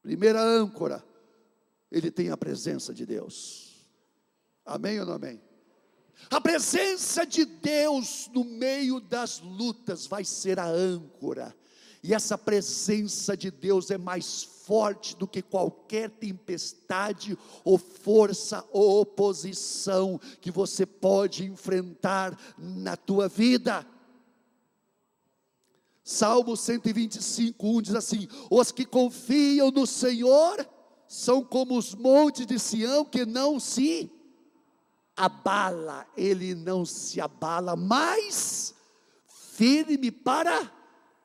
Primeira 0.00 0.40
âncora. 0.40 1.04
Ele 1.90 2.12
tem 2.12 2.30
a 2.30 2.36
presença 2.36 2.94
de 2.94 3.04
Deus. 3.04 3.84
Amém 4.64 5.00
ou 5.00 5.06
não 5.06 5.14
amém? 5.14 5.42
A 6.30 6.40
presença 6.40 7.26
de 7.26 7.44
Deus 7.44 8.30
no 8.32 8.44
meio 8.44 9.00
das 9.00 9.40
lutas 9.40 10.06
vai 10.06 10.24
ser 10.24 10.58
a 10.58 10.66
âncora. 10.66 11.54
E 12.02 12.12
essa 12.12 12.36
presença 12.36 13.36
de 13.36 13.50
Deus 13.50 13.90
é 13.90 13.96
mais 13.96 14.42
forte 14.42 15.14
do 15.16 15.26
que 15.26 15.40
qualquer 15.40 16.10
tempestade 16.10 17.38
ou 17.64 17.78
força 17.78 18.64
ou 18.72 19.00
oposição 19.00 20.20
que 20.40 20.50
você 20.50 20.84
pode 20.84 21.44
enfrentar 21.44 22.36
na 22.58 22.96
tua 22.96 23.28
vida. 23.28 23.86
Salmo 26.02 26.56
125, 26.56 27.78
1 27.78 27.82
diz 27.82 27.94
assim: 27.94 28.26
Os 28.50 28.72
que 28.72 28.84
confiam 28.84 29.70
no 29.70 29.86
Senhor 29.86 30.68
são 31.06 31.44
como 31.44 31.78
os 31.78 31.94
montes 31.94 32.46
de 32.46 32.58
Sião 32.58 33.04
que 33.04 33.24
não 33.24 33.60
se 33.60 34.10
abala, 35.16 36.06
ele 36.16 36.54
não 36.54 36.84
se 36.84 37.20
abala, 37.20 37.76
mas 37.76 38.74
firme 39.26 40.10
para 40.10 40.70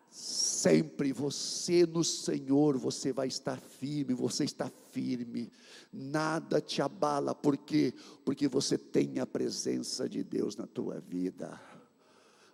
sempre. 0.10 1.14
Você 1.14 1.86
no 1.86 2.04
Senhor, 2.04 2.78
você 2.78 3.14
vai 3.14 3.28
estar 3.28 3.60
firme, 3.60 4.14
você 4.14 4.44
está 4.44 4.72
firme. 4.92 5.52
Nada 5.92 6.60
te 6.60 6.82
abala, 6.82 7.34
por 7.34 7.56
quê? 7.56 7.94
Porque 8.26 8.48
você 8.48 8.78
tem 8.78 9.20
a 9.20 9.26
presença 9.26 10.10
de 10.10 10.24
Deus 10.24 10.56
na 10.56 10.68
tua 10.68 11.00
vida. 11.00 11.60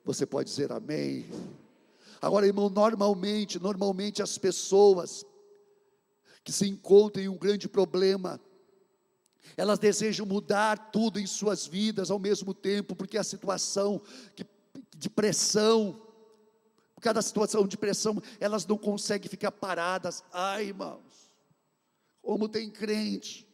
Você 0.06 0.26
pode 0.26 0.50
dizer 0.50 0.72
amém? 0.72 1.26
Agora, 2.22 2.46
irmão, 2.46 2.69
normalmente, 2.69 3.60
normalmente 3.60 4.22
as 4.22 4.38
pessoas 4.38 5.26
que 6.43 6.52
se 6.52 6.67
encontram 6.67 7.24
em 7.24 7.30
um 7.30 7.38
grande 7.38 7.67
problema, 7.69 8.39
elas 9.56 9.79
desejam 9.79 10.25
mudar 10.25 10.91
tudo 10.91 11.19
em 11.19 11.27
suas 11.27 11.65
vidas 11.67 12.10
ao 12.10 12.19
mesmo 12.19 12.53
tempo, 12.53 12.95
porque 12.95 13.17
a 13.17 13.23
situação 13.23 14.01
de 14.95 15.10
pressão, 15.10 16.01
cada 17.01 17.21
situação 17.21 17.67
de 17.67 17.77
pressão, 17.77 18.21
elas 18.39 18.65
não 18.65 18.77
conseguem 18.77 19.29
ficar 19.29 19.51
paradas. 19.51 20.23
Ai, 20.32 20.67
irmãos, 20.67 21.32
como 22.21 22.47
tem 22.47 22.69
crente, 22.69 23.47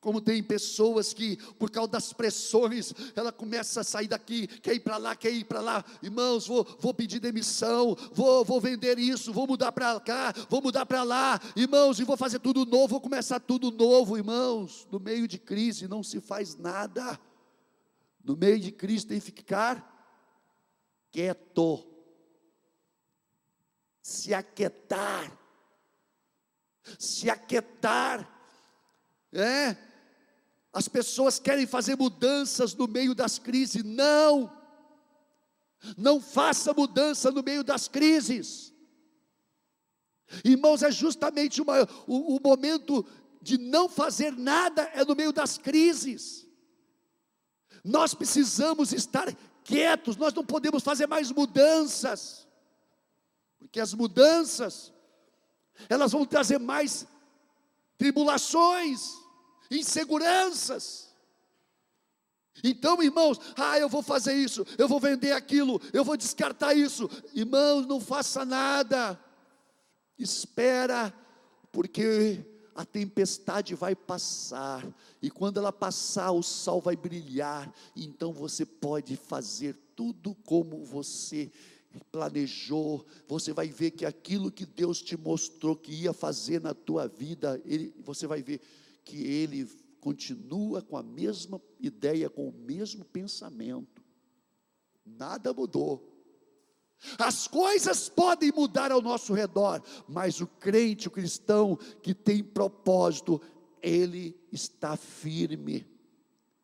como 0.00 0.20
tem 0.20 0.42
pessoas 0.42 1.12
que, 1.12 1.36
por 1.54 1.70
causa 1.70 1.90
das 1.90 2.12
pressões, 2.12 2.92
ela 3.16 3.32
começa 3.32 3.80
a 3.80 3.84
sair 3.84 4.06
daqui, 4.06 4.46
quer 4.46 4.74
ir 4.74 4.80
para 4.80 4.96
lá, 4.96 5.16
quer 5.16 5.30
ir 5.30 5.44
para 5.44 5.60
lá, 5.60 5.84
irmãos, 6.02 6.46
vou, 6.46 6.64
vou 6.78 6.94
pedir 6.94 7.18
demissão, 7.18 7.96
vou, 8.12 8.44
vou 8.44 8.60
vender 8.60 8.98
isso, 8.98 9.32
vou 9.32 9.46
mudar 9.46 9.72
para 9.72 9.98
cá, 10.00 10.32
vou 10.48 10.62
mudar 10.62 10.86
para 10.86 11.02
lá, 11.02 11.40
irmãos, 11.56 11.98
e 11.98 12.04
vou 12.04 12.16
fazer 12.16 12.38
tudo 12.38 12.64
novo, 12.64 12.88
vou 12.88 13.00
começar 13.00 13.40
tudo 13.40 13.72
novo, 13.72 14.16
irmãos. 14.16 14.86
No 14.90 15.00
meio 15.00 15.26
de 15.26 15.38
crise 15.38 15.88
não 15.88 16.02
se 16.02 16.20
faz 16.20 16.56
nada, 16.56 17.18
no 18.24 18.36
meio 18.36 18.60
de 18.60 18.70
crise 18.70 19.06
tem 19.06 19.18
que 19.18 19.26
ficar 19.26 19.96
quieto. 21.10 21.84
Se 24.00 24.32
aquietar, 24.32 25.36
se 26.98 27.28
aquietar, 27.28 28.26
é, 29.32 29.87
as 30.78 30.86
pessoas 30.86 31.40
querem 31.40 31.66
fazer 31.66 31.96
mudanças 31.96 32.72
no 32.72 32.86
meio 32.86 33.12
das 33.12 33.36
crises, 33.36 33.82
não, 33.82 34.48
não 35.96 36.20
faça 36.20 36.72
mudança 36.72 37.32
no 37.32 37.42
meio 37.42 37.64
das 37.64 37.88
crises, 37.88 38.72
irmãos, 40.44 40.84
é 40.84 40.90
justamente 40.92 41.60
uma, 41.60 41.82
o, 42.06 42.36
o 42.36 42.40
momento 42.40 43.04
de 43.42 43.58
não 43.58 43.88
fazer 43.88 44.30
nada 44.30 44.82
é 44.94 45.04
no 45.04 45.16
meio 45.16 45.32
das 45.32 45.58
crises, 45.58 46.46
nós 47.82 48.14
precisamos 48.14 48.92
estar 48.92 49.34
quietos, 49.64 50.16
nós 50.16 50.32
não 50.32 50.46
podemos 50.46 50.84
fazer 50.84 51.08
mais 51.08 51.32
mudanças, 51.32 52.46
porque 53.58 53.80
as 53.80 53.92
mudanças, 53.92 54.92
elas 55.88 56.12
vão 56.12 56.24
trazer 56.24 56.60
mais 56.60 57.04
tribulações, 57.96 59.17
inseguranças. 59.70 61.08
Então, 62.62 63.02
irmãos, 63.02 63.38
ah, 63.56 63.78
eu 63.78 63.88
vou 63.88 64.02
fazer 64.02 64.34
isso, 64.34 64.66
eu 64.76 64.88
vou 64.88 64.98
vender 64.98 65.32
aquilo, 65.32 65.80
eu 65.92 66.04
vou 66.04 66.16
descartar 66.16 66.74
isso. 66.74 67.08
Irmãos, 67.34 67.86
não 67.86 68.00
faça 68.00 68.44
nada. 68.44 69.18
Espera, 70.18 71.14
porque 71.70 72.44
a 72.74 72.84
tempestade 72.84 73.74
vai 73.74 73.94
passar, 73.96 74.86
e 75.20 75.28
quando 75.30 75.58
ela 75.58 75.72
passar, 75.72 76.30
o 76.30 76.44
sol 76.44 76.80
vai 76.80 76.94
brilhar, 76.94 77.72
então 77.96 78.32
você 78.32 78.64
pode 78.64 79.16
fazer 79.16 79.76
tudo 79.96 80.32
como 80.44 80.84
você 80.84 81.50
planejou, 82.12 83.04
você 83.26 83.52
vai 83.52 83.66
ver 83.66 83.90
que 83.90 84.06
aquilo 84.06 84.52
que 84.52 84.64
Deus 84.64 85.02
te 85.02 85.16
mostrou 85.16 85.74
que 85.74 85.92
ia 85.92 86.12
fazer 86.12 86.60
na 86.60 86.72
tua 86.72 87.08
vida, 87.08 87.60
ele, 87.64 87.92
você 88.04 88.28
vai 88.28 88.42
ver 88.42 88.60
que 89.08 89.22
Ele 89.24 89.66
continua 90.00 90.82
com 90.82 90.98
a 90.98 91.02
mesma 91.02 91.60
ideia, 91.80 92.28
com 92.28 92.46
o 92.46 92.52
mesmo 92.52 93.06
pensamento, 93.06 94.04
nada 95.04 95.52
mudou. 95.54 96.14
As 97.18 97.48
coisas 97.48 98.08
podem 98.08 98.52
mudar 98.52 98.92
ao 98.92 99.00
nosso 99.00 99.32
redor, 99.32 99.82
mas 100.06 100.42
o 100.42 100.46
crente, 100.46 101.08
o 101.08 101.10
cristão 101.10 101.78
que 102.02 102.12
tem 102.12 102.44
propósito, 102.44 103.40
ele 103.80 104.38
está 104.52 104.94
firme. 104.94 105.86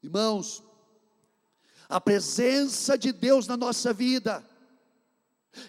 Irmãos, 0.03 0.63
a 1.89 1.99
presença 1.99 2.99
de 2.99 3.11
Deus 3.11 3.47
na 3.47 3.57
nossa 3.57 3.91
vida, 3.93 4.45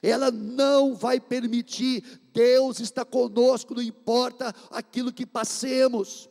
ela 0.01 0.29
não 0.29 0.93
vai 0.93 1.21
permitir, 1.21 2.03
Deus 2.33 2.81
está 2.81 3.05
conosco, 3.05 3.75
não 3.75 3.81
importa 3.81 4.53
aquilo 4.71 5.13
que 5.13 5.25
passemos, 5.25 6.27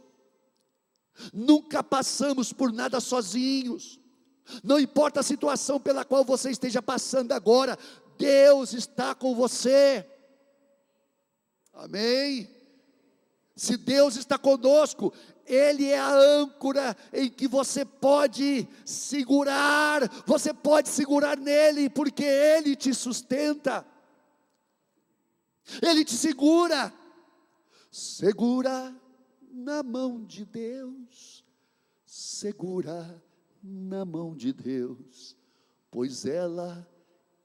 nunca 1.33 1.83
passamos 1.83 2.53
por 2.53 2.73
nada 2.73 3.01
sozinhos, 3.01 4.01
não 4.63 4.79
importa 4.79 5.21
a 5.21 5.23
situação 5.23 5.81
pela 5.81 6.05
qual 6.05 6.25
você 6.25 6.51
esteja 6.51 6.83
passando 6.83 7.33
agora, 7.33 7.79
Deus 8.19 8.73
está 8.73 9.15
com 9.15 9.35
você, 9.35 10.07
amém? 11.73 12.51
Se 13.57 13.77
Deus 13.77 14.17
está 14.17 14.37
conosco, 14.37 15.13
ele 15.47 15.87
é 15.87 15.99
a 15.99 16.13
âncora 16.13 16.97
em 17.13 17.29
que 17.29 17.47
você 17.47 17.85
pode 17.85 18.67
segurar, 18.85 20.09
você 20.27 20.53
pode 20.53 20.89
segurar 20.89 21.37
nele, 21.37 21.91
porque 21.91 22.25
Ele 22.25 22.75
te 22.75 22.95
sustenta, 22.95 23.87
Ele 25.83 26.05
te 26.05 26.15
segura, 26.15 26.93
segura 27.91 28.95
na 29.55 29.83
mão 29.83 30.25
de 30.25 30.45
Deus, 30.45 31.45
segura 32.05 33.23
na 33.63 34.05
mão 34.05 34.35
de 34.35 34.53
Deus, 34.53 35.37
pois 35.91 36.27
ela, 36.27 36.87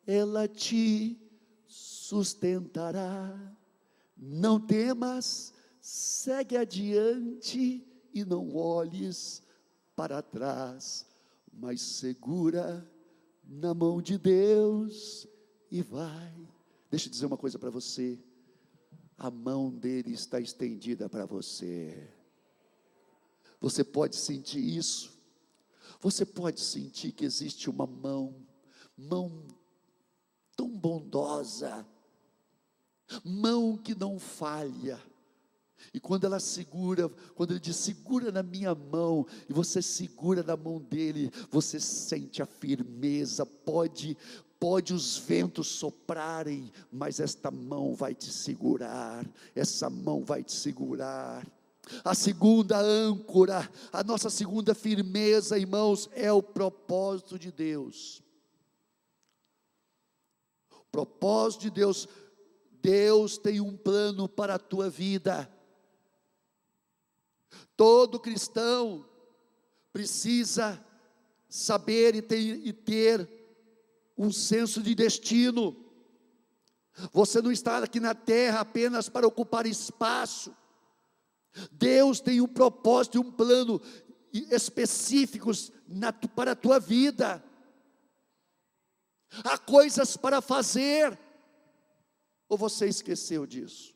ela 0.06 0.48
te 0.48 1.17
sustentará, 1.67 3.56
não 4.17 4.60
temas, 4.60 5.54
segue 5.80 6.58
adiante, 6.58 7.86
e 8.13 8.26
não 8.26 8.56
olhes 8.56 9.43
para 9.95 10.22
trás, 10.22 11.06
mas 11.54 11.82
segura 11.82 12.89
na 13.45 13.74
mão 13.74 14.02
de 14.02 14.17
Deus 14.17 15.28
e 15.72 15.82
vai. 15.82 16.34
Deixa 16.89 17.08
eu 17.08 17.12
dizer 17.12 17.26
uma 17.26 17.38
coisa 17.38 17.60
para 17.60 17.69
você. 17.69 18.19
A 19.19 19.29
mão 19.29 19.69
dele 19.69 20.13
está 20.13 20.39
estendida 20.39 21.08
para 21.08 21.25
você. 21.25 22.10
Você 23.60 23.84
pode 23.84 24.15
sentir 24.15 24.60
isso. 24.60 25.15
Você 26.01 26.25
pode 26.25 26.62
sentir 26.62 27.12
que 27.12 27.25
existe 27.25 27.69
uma 27.69 27.86
mão, 27.86 28.34
mão 28.97 29.45
tão 30.55 30.69
bondosa, 30.69 31.86
mão 33.23 33.77
que 33.77 33.93
não 33.93 34.17
falha, 34.17 34.99
e 35.93 35.99
quando 35.99 36.25
ela 36.25 36.39
segura, 36.39 37.10
quando 37.36 37.51
ele 37.51 37.60
diz 37.60 37.75
segura 37.77 38.32
na 38.32 38.43
minha 38.43 38.75
mão, 38.75 39.25
e 39.47 39.53
você 39.53 39.82
segura 39.82 40.43
na 40.43 40.55
mão 40.55 40.79
dele, 40.79 41.32
você 41.49 41.79
sente 41.79 42.41
a 42.41 42.45
firmeza, 42.45 43.45
pode 43.45 44.17
pode 44.60 44.93
os 44.93 45.18
ventos 45.18 45.68
soprarem, 45.68 46.72
mas 46.91 47.20
esta 47.20 47.49
mão 47.49 47.95
vai 47.95 48.14
te 48.14 48.30
segurar, 48.30 49.26
essa 49.55 49.89
mão 49.89 50.24
vai 50.24 50.43
te 50.43 50.51
segurar. 50.51 51.47
A 52.03 52.14
segunda 52.14 52.80
âncora, 52.80 53.68
a 53.91 54.03
nossa 54.03 54.30
segunda 54.30 54.76
firmeza, 54.76 55.57
irmãos, 55.57 56.10
é 56.14 56.32
o 56.32 56.43
propósito 56.43 57.39
de 57.39 57.51
Deus. 57.51 58.22
O 60.72 60.86
propósito 60.91 61.62
de 61.62 61.70
Deus, 61.70 62.07
Deus 62.82 63.38
tem 63.38 63.62
um 63.62 63.76
plano 63.78 64.28
para 64.28 64.55
a 64.55 64.60
tua 64.60 64.89
vida. 64.89 65.49
Todo 67.78 68.20
cristão 68.20 69.05
precisa 69.91 70.84
saber 71.47 72.14
e 72.14 72.22
ter, 72.22 72.39
e 72.39 72.74
ter 72.74 73.39
um 74.20 74.34
senso 74.34 74.84
de 74.84 74.93
destino. 74.93 75.74
Você 77.13 77.41
não 77.41 77.53
está 77.53 77.78
aqui 77.78 78.01
na 78.01 78.13
terra 78.13 78.59
apenas 78.59 79.07
para 79.07 79.26
ocupar 79.26 79.65
espaço. 79.65 80.53
Deus 81.72 82.20
tem 82.20 82.41
um 82.41 82.47
propósito 82.47 83.15
e 83.15 83.20
um 83.22 83.32
plano 83.32 83.82
específicos 84.34 85.72
na, 85.88 86.11
para 86.11 86.51
a 86.51 86.55
tua 86.55 86.80
vida. 86.80 87.41
Há 89.45 89.57
coisas 89.57 90.17
para 90.17 90.41
fazer. 90.41 91.17
Ou 92.49 92.57
você 92.57 92.88
esqueceu 92.88 93.45
disso? 93.45 93.95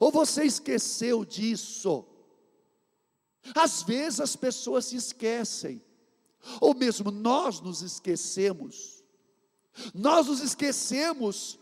Ou 0.00 0.10
você 0.10 0.44
esqueceu 0.44 1.24
disso? 1.24 2.04
Às 3.54 3.82
vezes 3.82 4.20
as 4.20 4.34
pessoas 4.34 4.86
se 4.86 4.96
esquecem, 4.96 5.80
ou 6.60 6.74
mesmo 6.74 7.10
nós 7.10 7.60
nos 7.60 7.82
esquecemos. 7.82 9.02
Nós 9.94 10.26
nos 10.26 10.40
esquecemos 10.40 11.58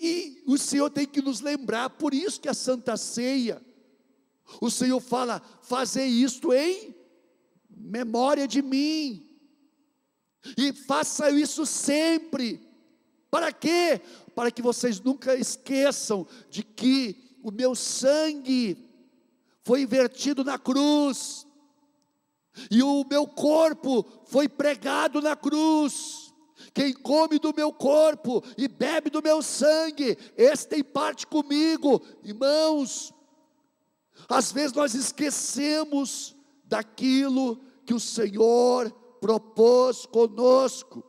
e 0.00 0.42
o 0.46 0.56
Senhor 0.56 0.88
tem 0.88 1.06
que 1.06 1.20
nos 1.20 1.40
lembrar, 1.40 1.90
por 1.90 2.14
isso 2.14 2.40
que 2.40 2.48
a 2.48 2.54
Santa 2.54 2.96
Ceia, 2.96 3.60
o 4.60 4.70
Senhor 4.70 4.98
fala: 5.00 5.42
fazer 5.60 6.06
isto 6.06 6.52
em 6.54 6.94
memória 7.68 8.48
de 8.48 8.62
mim, 8.62 9.28
e 10.56 10.72
faça 10.72 11.30
isso 11.30 11.66
sempre. 11.66 12.66
Para 13.30 13.52
quê? 13.52 14.00
Para 14.34 14.50
que 14.50 14.62
vocês 14.62 14.98
nunca 15.00 15.36
esqueçam 15.36 16.26
de 16.48 16.62
que 16.62 17.36
o 17.42 17.50
meu 17.50 17.74
sangue 17.74 18.76
foi 19.62 19.86
vertido 19.86 20.42
na 20.42 20.58
cruz, 20.58 21.46
e 22.70 22.82
o 22.82 23.04
meu 23.08 23.26
corpo 23.26 24.04
foi 24.26 24.48
pregado 24.48 25.20
na 25.20 25.36
cruz. 25.36 26.32
Quem 26.72 26.92
come 26.92 27.38
do 27.38 27.54
meu 27.54 27.72
corpo 27.72 28.42
e 28.56 28.68
bebe 28.68 29.10
do 29.10 29.22
meu 29.22 29.42
sangue, 29.42 30.16
esse 30.36 30.68
tem 30.68 30.84
parte 30.84 31.26
comigo, 31.26 32.02
irmãos. 32.22 33.12
Às 34.28 34.52
vezes 34.52 34.72
nós 34.72 34.94
esquecemos 34.94 36.36
daquilo 36.64 37.60
que 37.84 37.94
o 37.94 38.00
Senhor 38.00 38.90
propôs 39.20 40.06
conosco. 40.06 41.04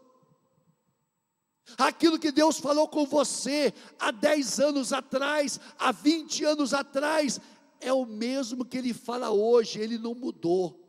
Aquilo 1.78 2.20
que 2.20 2.32
Deus 2.32 2.60
falou 2.60 2.88
com 2.88 3.06
você 3.06 3.74
há 4.00 4.12
10 4.12 4.60
anos 4.60 4.92
atrás, 4.92 5.60
há 5.78 5.92
20 5.92 6.44
anos 6.44 6.74
atrás, 6.74 7.40
é 7.80 7.94
o 7.94 8.06
mesmo 8.06 8.66
que 8.66 8.78
ele 8.78 8.94
fala 8.94 9.32
hoje, 9.32 9.80
ele 9.80 9.98
não 9.98 10.14
mudou. 10.14 10.81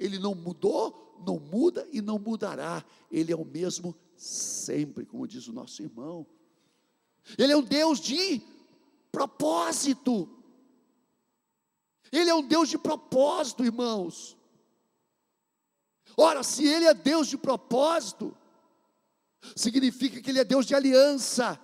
Ele 0.00 0.18
não 0.18 0.34
mudou, 0.34 1.22
não 1.26 1.38
muda 1.38 1.86
e 1.92 2.00
não 2.00 2.18
mudará. 2.18 2.82
Ele 3.12 3.30
é 3.30 3.36
o 3.36 3.44
mesmo 3.44 3.94
sempre, 4.16 5.04
como 5.04 5.28
diz 5.28 5.46
o 5.46 5.52
nosso 5.52 5.82
irmão. 5.82 6.26
Ele 7.36 7.52
é 7.52 7.56
um 7.56 7.62
Deus 7.62 8.00
de 8.00 8.40
propósito. 9.12 10.28
Ele 12.10 12.30
é 12.30 12.34
um 12.34 12.46
Deus 12.46 12.70
de 12.70 12.78
propósito, 12.78 13.62
irmãos. 13.62 14.36
Ora, 16.16 16.42
se 16.42 16.66
Ele 16.66 16.86
é 16.86 16.94
Deus 16.94 17.28
de 17.28 17.36
propósito, 17.36 18.36
significa 19.54 20.20
que 20.20 20.30
Ele 20.30 20.40
é 20.40 20.44
Deus 20.44 20.66
de 20.66 20.74
aliança. 20.74 21.60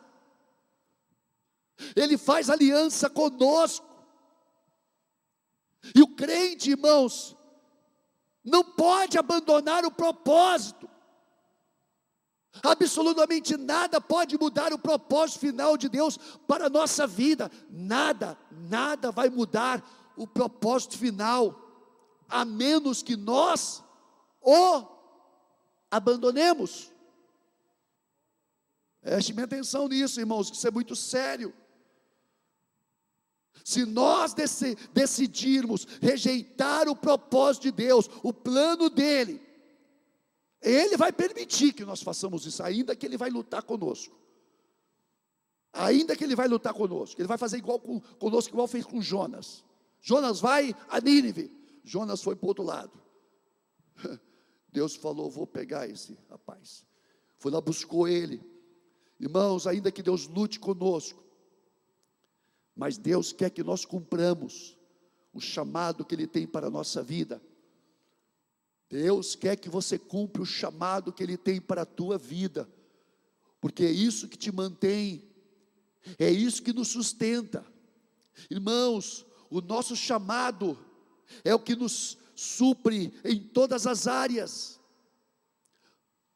Ele 1.95 2.16
faz 2.16 2.49
aliança 2.51 3.09
conosco. 3.09 3.87
E 5.95 6.03
o 6.03 6.09
crente, 6.09 6.70
irmãos, 6.70 7.36
não 8.47 8.62
pode 8.62 9.18
abandonar 9.18 9.84
o 9.84 9.90
propósito. 9.90 10.88
Absolutamente 12.62 13.57
nada 13.57 14.01
pode 14.01 14.38
mudar 14.38 14.72
o 14.72 14.78
propósito 14.78 15.40
final 15.40 15.76
de 15.76 15.88
Deus 15.88 16.16
para 16.47 16.66
a 16.66 16.70
nossa 16.70 17.07
vida. 17.07 17.51
Nada, 17.68 18.38
nada 18.51 19.11
vai 19.11 19.28
mudar 19.28 19.84
o 20.16 20.26
propósito 20.26 20.97
final, 20.97 21.61
a 22.28 22.44
menos 22.44 23.03
que 23.03 23.16
nós 23.16 23.82
o 24.40 24.86
abandonemos. 25.90 26.92
Preste 29.03 29.38
atenção 29.40 29.88
nisso, 29.88 30.20
irmãos, 30.20 30.51
isso 30.51 30.66
é 30.66 30.70
muito 30.70 30.94
sério. 30.94 31.53
Se 33.67 33.85
nós 33.85 34.33
decidirmos 34.95 35.87
rejeitar 36.01 36.89
o 36.89 36.95
propósito 36.95 37.64
de 37.64 37.73
Deus, 37.73 38.09
o 38.23 38.33
plano 38.33 38.89
dele, 38.89 39.43
ele 40.62 40.97
vai 40.97 41.12
permitir 41.12 41.73
que 41.73 41.85
nós 41.85 42.01
façamos 42.01 42.47
isso, 42.47 42.62
ainda 42.62 42.95
que 42.95 43.05
ele 43.05 43.17
vai 43.17 43.29
lutar 43.29 43.64
conosco. 43.64 44.17
Ainda 45.73 46.14
que 46.14 46.23
ele 46.23 46.37
vai 46.37 46.47
lutar 46.47 46.73
conosco, 46.75 47.21
ele 47.21 47.27
vai 47.27 47.37
fazer 47.37 47.57
igual 47.57 47.81
com, 47.81 47.99
conosco, 48.21 48.53
igual 48.53 48.69
fez 48.69 48.87
com 48.87 49.03
Jonas. 49.03 49.64
Jonas 50.01 50.39
vai 50.39 50.73
a 50.89 51.01
Nínive, 51.01 51.51
Jonas 51.83 52.23
foi 52.23 52.37
para 52.37 52.47
o 52.47 52.49
outro 52.51 52.62
lado. 52.62 52.93
Deus 54.71 54.95
falou: 54.95 55.29
Vou 55.29 55.45
pegar 55.45 55.89
esse 55.89 56.17
rapaz. 56.31 56.87
Foi 57.37 57.51
lá, 57.51 57.61
buscou 57.61 58.07
ele. 58.07 58.41
Irmãos, 59.19 59.67
ainda 59.67 59.91
que 59.91 60.05
Deus 60.05 60.29
lute 60.29 60.61
conosco, 60.61 61.26
mas 62.77 62.99
Deus 62.99 63.33
quer 63.33 63.49
que 63.51 63.64
nós 63.64 63.87
cumpramos 63.87 64.77
o 65.33 65.41
chamado 65.41 66.05
que 66.05 66.14
Ele 66.14 66.27
tem 66.27 66.47
para 66.47 66.66
a 66.66 66.70
nossa 66.70 67.03
vida. 67.03 67.43
Deus 68.89 69.35
quer 69.35 69.57
que 69.57 69.70
você 69.70 69.99
cumpra 69.99 70.43
o 70.43 70.47
chamado 70.47 71.12
que 71.12 71.22
Ele 71.22 71.39
tem 71.39 71.61
para 71.61 71.83
a 71.83 71.87
tua 71.87 72.18
vida, 72.18 72.68
porque 73.61 73.85
é 73.85 73.91
isso 73.91 74.29
que 74.29 74.37
te 74.37 74.53
mantém, 74.53 75.27
é 76.18 76.31
isso 76.31 76.62
que 76.62 76.72
nos 76.72 76.89
sustenta. 76.89 77.64
Irmãos, 78.51 79.27
o 79.49 79.62
nosso 79.62 79.97
chamado 79.97 80.79
é 81.43 81.55
o 81.55 81.59
que 81.59 81.74
nos 81.74 82.18
supre 82.35 83.12
em 83.24 83.41
todas 83.41 83.87
as 83.87 84.07
áreas. 84.07 84.79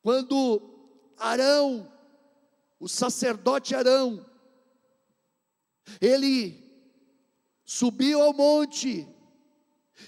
Quando 0.03 0.63
Arão, 1.19 1.93
o 2.81 2.89
sacerdote 2.89 3.75
Arão, 3.75 4.25
ele 6.01 6.63
subiu 7.65 8.21
ao 8.21 8.33
monte 8.33 9.07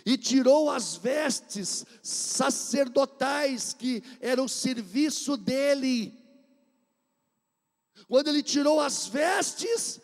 e 0.04 0.16
tirou 0.16 0.70
as 0.70 0.96
vestes 0.96 1.84
sacerdotais 2.02 3.72
que 3.72 4.02
era 4.20 4.42
o 4.42 4.48
serviço 4.48 5.36
dele. 5.36 6.18
Quando 8.08 8.28
ele 8.28 8.42
tirou 8.42 8.80
as 8.80 9.06
vestes, 9.06 10.00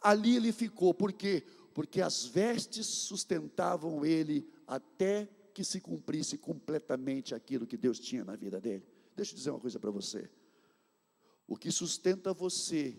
ali 0.00 0.36
ele 0.36 0.52
ficou, 0.52 0.94
por 0.94 1.12
quê? 1.12 1.44
Porque 1.74 2.00
as 2.00 2.24
vestes 2.24 2.86
sustentavam 2.86 4.04
ele 4.04 4.48
até 4.66 5.28
que 5.52 5.64
se 5.64 5.80
cumprisse 5.80 6.38
completamente 6.38 7.34
aquilo 7.34 7.66
que 7.66 7.76
Deus 7.76 7.98
tinha 7.98 8.24
na 8.24 8.36
vida 8.36 8.60
dele. 8.60 8.86
Deixa 9.16 9.32
eu 9.32 9.36
dizer 9.36 9.50
uma 9.50 9.60
coisa 9.60 9.80
para 9.80 9.90
você. 9.90 10.30
O 11.46 11.56
que 11.56 11.72
sustenta 11.72 12.32
você 12.32 12.96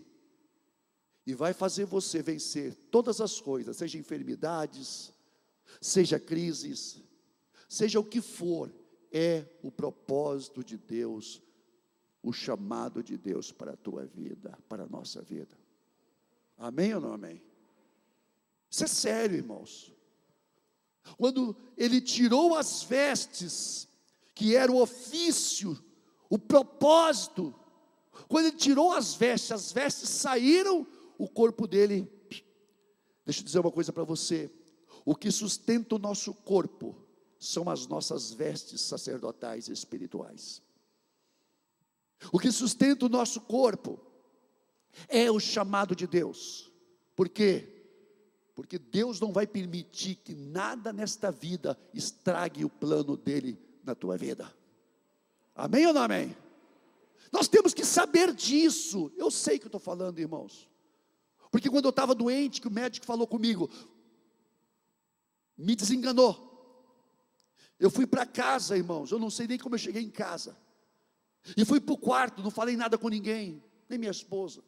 e 1.30 1.34
vai 1.34 1.54
fazer 1.54 1.84
você 1.84 2.20
vencer 2.20 2.74
todas 2.90 3.20
as 3.20 3.40
coisas, 3.40 3.76
seja 3.76 3.96
enfermidades, 3.96 5.12
seja 5.80 6.18
crises, 6.18 7.00
seja 7.68 8.00
o 8.00 8.04
que 8.04 8.20
for, 8.20 8.74
é 9.12 9.46
o 9.62 9.70
propósito 9.70 10.64
de 10.64 10.76
Deus, 10.76 11.40
o 12.20 12.32
chamado 12.32 13.00
de 13.00 13.16
Deus 13.16 13.52
para 13.52 13.74
a 13.74 13.76
tua 13.76 14.04
vida, 14.06 14.58
para 14.68 14.82
a 14.82 14.88
nossa 14.88 15.22
vida. 15.22 15.56
Amém 16.58 16.92
ou 16.94 17.00
não 17.00 17.12
amém? 17.12 17.40
Isso 18.68 18.82
é 18.82 18.88
sério, 18.88 19.36
irmãos. 19.36 19.94
Quando 21.16 21.56
ele 21.76 22.00
tirou 22.00 22.56
as 22.56 22.82
vestes, 22.82 23.88
que 24.34 24.56
era 24.56 24.70
o 24.70 24.82
ofício, 24.82 25.78
o 26.28 26.38
propósito, 26.38 27.54
quando 28.28 28.46
ele 28.46 28.56
tirou 28.56 28.92
as 28.92 29.14
vestes, 29.14 29.52
as 29.52 29.72
vestes 29.72 30.08
saíram 30.08 30.86
o 31.20 31.28
corpo 31.28 31.66
dele. 31.66 32.10
Deixa 33.26 33.40
eu 33.40 33.44
dizer 33.44 33.60
uma 33.60 33.70
coisa 33.70 33.92
para 33.92 34.04
você: 34.04 34.50
o 35.04 35.14
que 35.14 35.30
sustenta 35.30 35.94
o 35.94 35.98
nosso 35.98 36.32
corpo 36.32 36.96
são 37.38 37.68
as 37.68 37.86
nossas 37.86 38.32
vestes 38.32 38.80
sacerdotais 38.80 39.68
espirituais. 39.68 40.62
O 42.32 42.38
que 42.38 42.50
sustenta 42.50 43.04
o 43.04 43.08
nosso 43.08 43.40
corpo 43.42 44.00
é 45.08 45.30
o 45.30 45.38
chamado 45.38 45.94
de 45.94 46.06
Deus. 46.06 46.70
Por 47.14 47.28
quê? 47.28 47.68
Porque 48.54 48.78
Deus 48.78 49.20
não 49.20 49.32
vai 49.32 49.46
permitir 49.46 50.16
que 50.16 50.34
nada 50.34 50.92
nesta 50.92 51.30
vida 51.30 51.78
estrague 51.94 52.64
o 52.64 52.70
plano 52.70 53.16
dele 53.16 53.58
na 53.84 53.94
tua 53.94 54.16
vida. 54.16 54.54
Amém 55.54 55.86
ou 55.86 55.94
não 55.94 56.02
amém? 56.02 56.36
Nós 57.32 57.46
temos 57.46 57.72
que 57.72 57.84
saber 57.84 58.34
disso. 58.34 59.12
Eu 59.16 59.30
sei 59.30 59.58
que 59.58 59.64
eu 59.64 59.68
estou 59.68 59.80
falando, 59.80 60.18
irmãos. 60.18 60.69
Porque 61.50 61.68
quando 61.68 61.86
eu 61.86 61.90
estava 61.90 62.14
doente, 62.14 62.60
que 62.60 62.68
o 62.68 62.70
médico 62.70 63.04
falou 63.04 63.26
comigo, 63.26 63.70
me 65.56 65.74
desenganou. 65.74 66.48
Eu 67.78 67.90
fui 67.90 68.06
para 68.06 68.26
casa, 68.26 68.76
irmãos, 68.76 69.10
eu 69.10 69.18
não 69.18 69.30
sei 69.30 69.46
nem 69.46 69.58
como 69.58 69.74
eu 69.74 69.78
cheguei 69.78 70.02
em 70.02 70.10
casa. 70.10 70.56
E 71.56 71.64
fui 71.64 71.80
para 71.80 71.94
o 71.94 71.98
quarto, 71.98 72.42
não 72.42 72.50
falei 72.50 72.76
nada 72.76 72.98
com 72.98 73.08
ninguém. 73.08 73.62
nem 73.88 73.98
minha 73.98 74.10
esposa. 74.10 74.62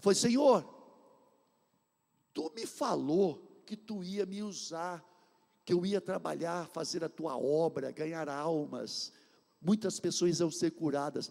Foi, 0.00 0.14
Senhor, 0.14 0.68
tu 2.34 2.52
me 2.54 2.66
falou 2.66 3.62
que 3.64 3.76
tu 3.76 4.02
ia 4.02 4.26
me 4.26 4.42
usar, 4.42 5.04
que 5.64 5.72
eu 5.72 5.86
ia 5.86 6.00
trabalhar, 6.00 6.68
fazer 6.68 7.04
a 7.04 7.08
tua 7.08 7.36
obra, 7.36 7.90
ganhar 7.90 8.28
almas, 8.28 9.12
muitas 9.60 9.98
pessoas 9.98 10.40
iam 10.40 10.50
ser 10.50 10.72
curadas. 10.72 11.30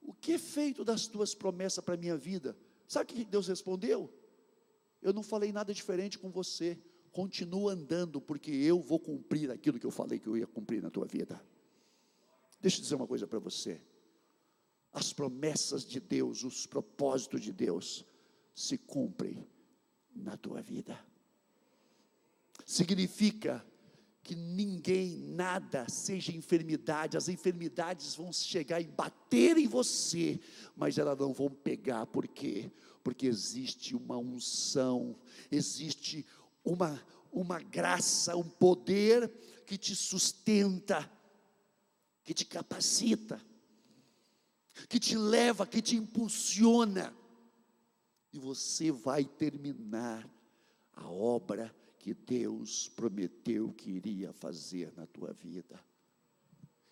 O 0.00 0.12
que 0.12 0.34
é 0.34 0.38
feito 0.38 0.84
das 0.84 1.06
tuas 1.06 1.34
promessas 1.34 1.82
para 1.82 1.94
a 1.94 1.98
minha 1.98 2.16
vida? 2.16 2.56
Sabe 2.86 3.12
o 3.12 3.14
que 3.14 3.24
Deus 3.24 3.48
respondeu? 3.48 4.12
Eu 5.00 5.12
não 5.12 5.22
falei 5.22 5.52
nada 5.52 5.72
diferente 5.72 6.18
com 6.18 6.30
você. 6.30 6.78
Continua 7.12 7.72
andando, 7.72 8.20
porque 8.20 8.50
eu 8.50 8.80
vou 8.80 8.98
cumprir 8.98 9.50
aquilo 9.50 9.78
que 9.78 9.86
eu 9.86 9.90
falei 9.90 10.18
que 10.18 10.26
eu 10.26 10.36
ia 10.36 10.46
cumprir 10.46 10.82
na 10.82 10.90
tua 10.90 11.06
vida. 11.06 11.40
Deixa 12.60 12.78
eu 12.78 12.82
dizer 12.82 12.94
uma 12.94 13.06
coisa 13.06 13.26
para 13.26 13.38
você. 13.38 13.80
As 14.92 15.12
promessas 15.12 15.84
de 15.84 16.00
Deus, 16.00 16.42
os 16.44 16.66
propósitos 16.66 17.42
de 17.42 17.52
Deus 17.52 18.04
se 18.54 18.78
cumprem 18.78 19.46
na 20.14 20.36
tua 20.36 20.62
vida. 20.62 20.98
Significa 22.64 23.64
que 24.24 24.34
ninguém, 24.34 25.18
nada, 25.18 25.86
seja 25.86 26.32
enfermidade, 26.32 27.14
as 27.14 27.28
enfermidades 27.28 28.14
vão 28.14 28.32
chegar 28.32 28.80
e 28.80 28.86
bater 28.86 29.58
em 29.58 29.68
você, 29.68 30.40
mas 30.74 30.96
elas 30.96 31.18
não 31.18 31.34
vão 31.34 31.50
pegar, 31.50 32.06
por 32.06 32.26
quê? 32.26 32.72
Porque 33.02 33.26
existe 33.26 33.94
uma 33.94 34.16
unção, 34.16 35.14
existe 35.52 36.26
uma, 36.64 37.04
uma 37.30 37.60
graça, 37.60 38.34
um 38.34 38.48
poder 38.48 39.30
que 39.66 39.76
te 39.76 39.94
sustenta, 39.94 41.08
que 42.24 42.32
te 42.32 42.46
capacita, 42.46 43.38
que 44.88 44.98
te 44.98 45.18
leva, 45.18 45.66
que 45.66 45.82
te 45.82 45.96
impulsiona, 45.96 47.14
e 48.32 48.38
você 48.38 48.90
vai 48.90 49.26
terminar 49.26 50.26
a 50.94 51.10
obra 51.10 51.74
que 52.04 52.12
Deus 52.12 52.86
prometeu 52.90 53.72
que 53.72 53.92
iria 53.92 54.30
fazer 54.34 54.92
na 54.94 55.06
tua 55.06 55.32
vida. 55.32 55.82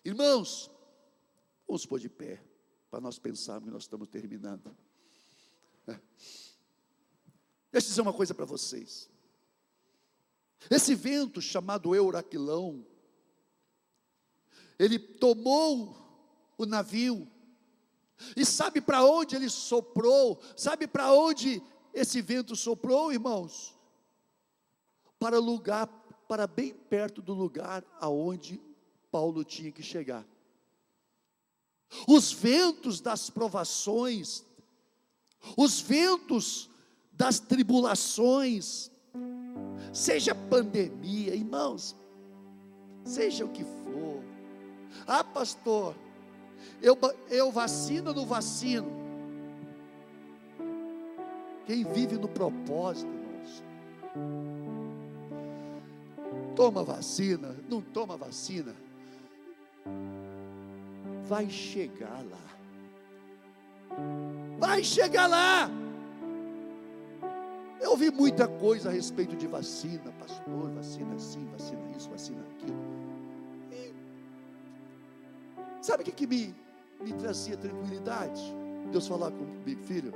Irmãos, 0.03 0.71
vamos 1.67 1.85
pôr 1.85 1.99
de 1.99 2.09
pé, 2.09 2.43
para 2.89 2.99
nós 2.99 3.19
pensarmos 3.19 3.65
que 3.65 3.71
nós 3.71 3.83
estamos 3.83 4.07
terminando. 4.07 4.75
Deixa 5.85 5.99
eu 7.71 7.81
dizer 7.81 8.01
uma 8.01 8.11
coisa 8.11 8.33
para 8.33 8.45
vocês. 8.45 9.07
Esse 10.67 10.95
vento 10.95 11.39
chamado 11.39 11.93
Euraquilão, 11.93 12.83
ele 14.79 14.97
tomou 14.97 15.95
o 16.57 16.65
navio, 16.65 17.31
e 18.35 18.43
sabe 18.43 18.81
para 18.81 19.05
onde 19.05 19.35
ele 19.35 19.47
soprou? 19.47 20.41
Sabe 20.57 20.87
para 20.87 21.13
onde 21.13 21.61
esse 21.93 22.19
vento 22.19 22.55
soprou, 22.55 23.13
irmãos? 23.13 23.75
Para 25.23 25.39
lugar, 25.39 25.87
para 26.27 26.45
bem 26.45 26.73
perto 26.73 27.21
do 27.21 27.33
lugar 27.33 27.81
aonde 28.01 28.59
Paulo 29.09 29.45
tinha 29.45 29.71
que 29.71 29.81
chegar. 29.81 30.25
Os 32.05 32.33
ventos 32.33 32.99
das 32.99 33.29
provações, 33.29 34.43
os 35.55 35.79
ventos 35.79 36.69
das 37.13 37.39
tribulações, 37.39 38.91
seja 39.93 40.35
pandemia, 40.35 41.33
irmãos, 41.33 41.95
seja 43.05 43.45
o 43.45 43.49
que 43.49 43.63
for. 43.63 44.21
Ah, 45.07 45.23
pastor, 45.23 45.95
eu, 46.81 46.99
eu 47.29 47.49
vacino 47.49 48.09
ou 48.09 48.15
não 48.17 48.25
vacino? 48.25 48.91
Quem 51.65 51.85
vive 51.85 52.17
no 52.17 52.27
propósito, 52.27 53.07
irmãos, 53.07 54.52
toma 56.55 56.83
vacina, 56.83 57.55
não 57.69 57.81
toma 57.81 58.17
vacina, 58.17 58.75
vai 61.23 61.49
chegar 61.49 62.23
lá. 62.29 62.43
Vai 64.59 64.83
chegar 64.83 65.27
lá. 65.27 65.69
Eu 67.79 67.91
ouvi 67.91 68.09
muita 68.09 68.47
coisa 68.47 68.89
a 68.89 68.91
respeito 68.91 69.35
de 69.35 69.45
vacina, 69.45 70.11
pastor, 70.19 70.71
vacina 70.71 71.15
assim, 71.15 71.45
vacina 71.51 71.81
isso, 71.97 72.09
vacina 72.09 72.41
aquilo. 72.41 72.77
E 73.71 73.93
sabe 75.81 76.03
o 76.03 76.05
que, 76.05 76.11
que 76.11 76.25
me, 76.25 76.55
me 77.01 77.11
trazia 77.13 77.57
tranquilidade? 77.57 78.41
Deus 78.91 79.07
falar 79.07 79.31
comigo, 79.31 79.83
filho, 79.83 80.13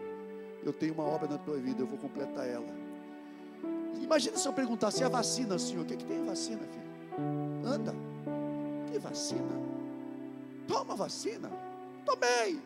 eu 0.64 0.72
tenho 0.72 0.94
uma 0.94 1.04
obra 1.04 1.28
na 1.28 1.38
tua 1.38 1.58
vida, 1.58 1.82
eu 1.82 1.88
vou 1.88 1.98
completar 1.98 2.48
ela. 2.48 2.87
Imagina 4.08 4.38
se 4.38 4.48
eu 4.48 4.54
perguntasse 4.54 5.04
a 5.04 5.10
vacina, 5.10 5.60
senhor, 5.60 5.82
o 5.82 5.86
que, 5.86 5.94
é 5.94 5.98
que 5.98 6.06
tem 6.06 6.24
vacina, 6.24 6.62
filho? 6.62 7.68
Anda. 7.70 7.94
Que 8.90 8.98
vacina? 8.98 9.52
Toma 10.66 10.96
vacina. 10.96 11.52
Tomei. 12.06 12.58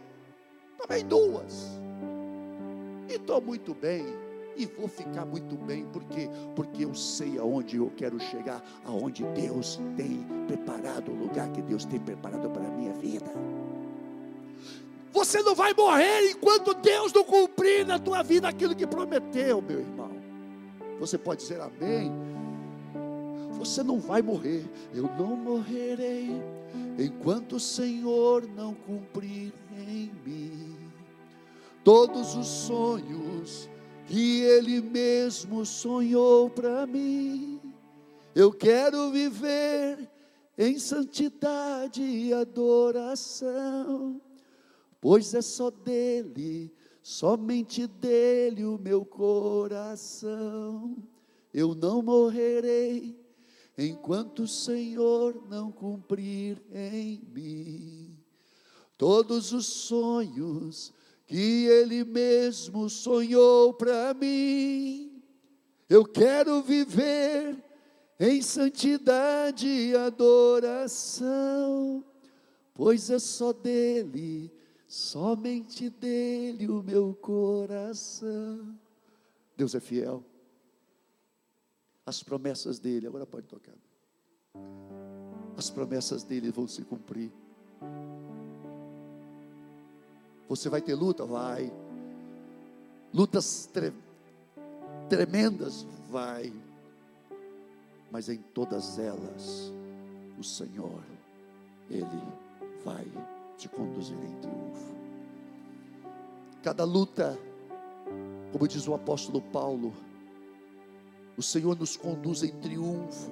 Tomei 0.77 1.03
duas. 1.03 1.79
E 3.09 3.13
estou 3.13 3.41
muito 3.41 3.73
bem. 3.73 4.05
E 4.55 4.67
vou 4.67 4.87
ficar 4.87 5.25
muito 5.25 5.55
bem, 5.55 5.83
porque 5.91 6.29
porque 6.55 6.85
eu 6.85 6.93
sei 6.93 7.39
aonde 7.39 7.77
eu 7.77 7.91
quero 7.97 8.19
chegar, 8.19 8.63
aonde 8.85 9.23
Deus 9.23 9.79
tem 9.97 10.23
preparado 10.45 11.09
o 11.09 11.15
lugar 11.15 11.49
que 11.51 11.61
Deus 11.63 11.85
tem 11.85 11.99
preparado 11.99 12.51
para 12.51 12.67
a 12.67 12.71
minha 12.71 12.93
vida. 12.93 13.31
Você 15.11 15.41
não 15.41 15.55
vai 15.55 15.73
morrer 15.73 16.29
enquanto 16.29 16.75
Deus 16.75 17.11
não 17.11 17.23
cumprir 17.23 17.83
na 17.85 17.97
tua 17.97 18.21
vida 18.21 18.47
aquilo 18.47 18.75
que 18.75 18.85
prometeu, 18.85 19.59
meu 19.59 19.79
irmão. 19.79 20.00
Você 21.01 21.17
pode 21.17 21.41
dizer 21.41 21.59
amém. 21.59 22.11
Você 23.57 23.81
não 23.81 23.99
vai 23.99 24.21
morrer. 24.21 24.63
Eu 24.93 25.09
não 25.17 25.35
morrerei 25.35 26.29
enquanto 26.99 27.55
o 27.55 27.59
Senhor 27.59 28.47
não 28.47 28.75
cumprir 28.75 29.51
em 29.87 30.11
mim 30.23 30.77
todos 31.83 32.35
os 32.35 32.45
sonhos 32.45 33.67
que 34.05 34.41
Ele 34.41 34.79
mesmo 34.79 35.65
sonhou 35.65 36.51
para 36.51 36.85
mim. 36.85 37.59
Eu 38.35 38.53
quero 38.53 39.09
viver 39.09 40.07
em 40.55 40.77
santidade 40.77 42.03
e 42.03 42.31
adoração, 42.31 44.21
pois 45.01 45.33
é 45.33 45.41
só 45.41 45.71
dele 45.71 46.71
somente 47.01 47.87
dele 47.87 48.65
o 48.65 48.77
meu 48.77 49.03
coração. 49.05 50.97
Eu 51.53 51.75
não 51.75 52.01
morrerei 52.01 53.19
enquanto 53.77 54.43
o 54.43 54.47
Senhor 54.47 55.43
não 55.49 55.71
cumprir 55.71 56.61
em 56.71 57.21
mim 57.33 58.17
todos 59.01 59.51
os 59.51 59.65
sonhos 59.65 60.93
que 61.25 61.65
Ele 61.65 62.03
mesmo 62.03 62.87
sonhou 62.87 63.73
para 63.73 64.13
mim. 64.13 65.23
Eu 65.89 66.05
quero 66.05 66.61
viver 66.61 67.57
em 68.19 68.43
santidade 68.43 69.67
e 69.67 69.95
adoração, 69.95 71.25
pois 72.75 73.09
é 73.09 73.17
só 73.17 73.51
dele 73.51 74.51
somente 74.91 75.89
dele 75.89 76.67
o 76.67 76.83
meu 76.83 77.13
coração. 77.13 78.77
Deus 79.55 79.73
é 79.73 79.79
fiel. 79.79 80.21
As 82.05 82.21
promessas 82.21 82.77
dele, 82.77 83.07
agora 83.07 83.25
pode 83.25 83.47
tocar. 83.47 83.73
As 85.55 85.69
promessas 85.69 86.23
dele 86.23 86.51
vão 86.51 86.67
se 86.67 86.81
cumprir. 86.81 87.31
Você 90.49 90.67
vai 90.67 90.81
ter 90.81 90.93
luta? 90.93 91.23
Vai. 91.25 91.71
Lutas 93.13 93.69
tre 93.71 93.93
tremendas? 95.07 95.83
Vai. 96.09 96.51
Mas 98.11 98.27
em 98.27 98.39
todas 98.53 98.99
elas, 98.99 99.71
o 100.37 100.43
Senhor, 100.43 101.01
Ele 101.89 102.03
vai 102.83 103.07
te 103.61 103.69
conduzir 103.69 104.17
em 104.17 104.35
triunfo. 104.41 104.95
Cada 106.63 106.83
luta, 106.83 107.37
como 108.51 108.67
diz 108.67 108.87
o 108.87 108.93
apóstolo 108.95 109.39
Paulo, 109.39 109.93
o 111.37 111.43
Senhor 111.43 111.77
nos 111.77 111.95
conduz 111.95 112.41
em 112.41 112.51
triunfo 112.59 113.31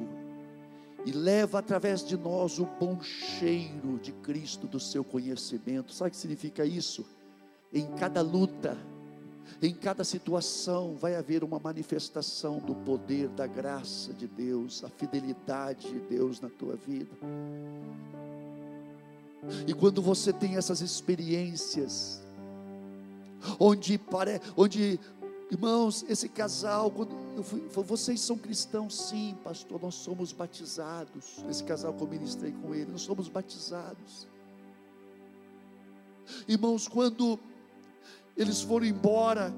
e 1.03 1.11
leva 1.11 1.57
através 1.57 2.05
de 2.05 2.15
nós 2.15 2.59
o 2.59 2.65
bom 2.79 3.01
cheiro 3.01 3.97
de 3.99 4.11
Cristo, 4.11 4.67
do 4.67 4.79
seu 4.79 5.03
conhecimento. 5.03 5.93
Sabe 5.93 6.09
o 6.09 6.11
que 6.11 6.17
significa 6.17 6.63
isso? 6.63 7.05
Em 7.73 7.87
cada 7.95 8.21
luta, 8.21 8.77
em 9.61 9.73
cada 9.73 10.03
situação, 10.03 10.95
vai 10.95 11.15
haver 11.15 11.43
uma 11.43 11.59
manifestação 11.59 12.59
do 12.59 12.75
poder, 12.75 13.29
da 13.29 13.47
graça 13.47 14.13
de 14.13 14.27
Deus, 14.27 14.83
a 14.83 14.89
fidelidade 14.89 15.89
de 15.89 15.99
Deus 16.01 16.39
na 16.39 16.49
tua 16.49 16.75
vida. 16.75 17.15
E 19.67 19.73
quando 19.73 20.01
você 20.01 20.33
tem 20.33 20.57
essas 20.57 20.81
experiências, 20.81 22.21
onde, 23.59 23.97
pare, 23.97 24.41
onde 24.57 24.99
irmãos, 25.49 26.05
esse 26.07 26.29
casal, 26.29 26.93
eu 27.35 27.43
fui, 27.43 27.61
vocês 27.83 28.19
são 28.21 28.37
cristãos, 28.37 28.95
sim, 28.95 29.35
pastor, 29.43 29.81
nós 29.81 29.95
somos 29.95 30.31
batizados. 30.31 31.43
Esse 31.49 31.63
casal 31.63 31.93
que 31.93 32.03
eu 32.03 32.07
ministrei 32.07 32.51
com 32.51 32.75
ele, 32.75 32.91
nós 32.91 33.01
somos 33.01 33.27
batizados. 33.27 34.27
Irmãos, 36.47 36.87
quando 36.87 37.39
eles 38.37 38.61
foram 38.61 38.85
embora, 38.85 39.53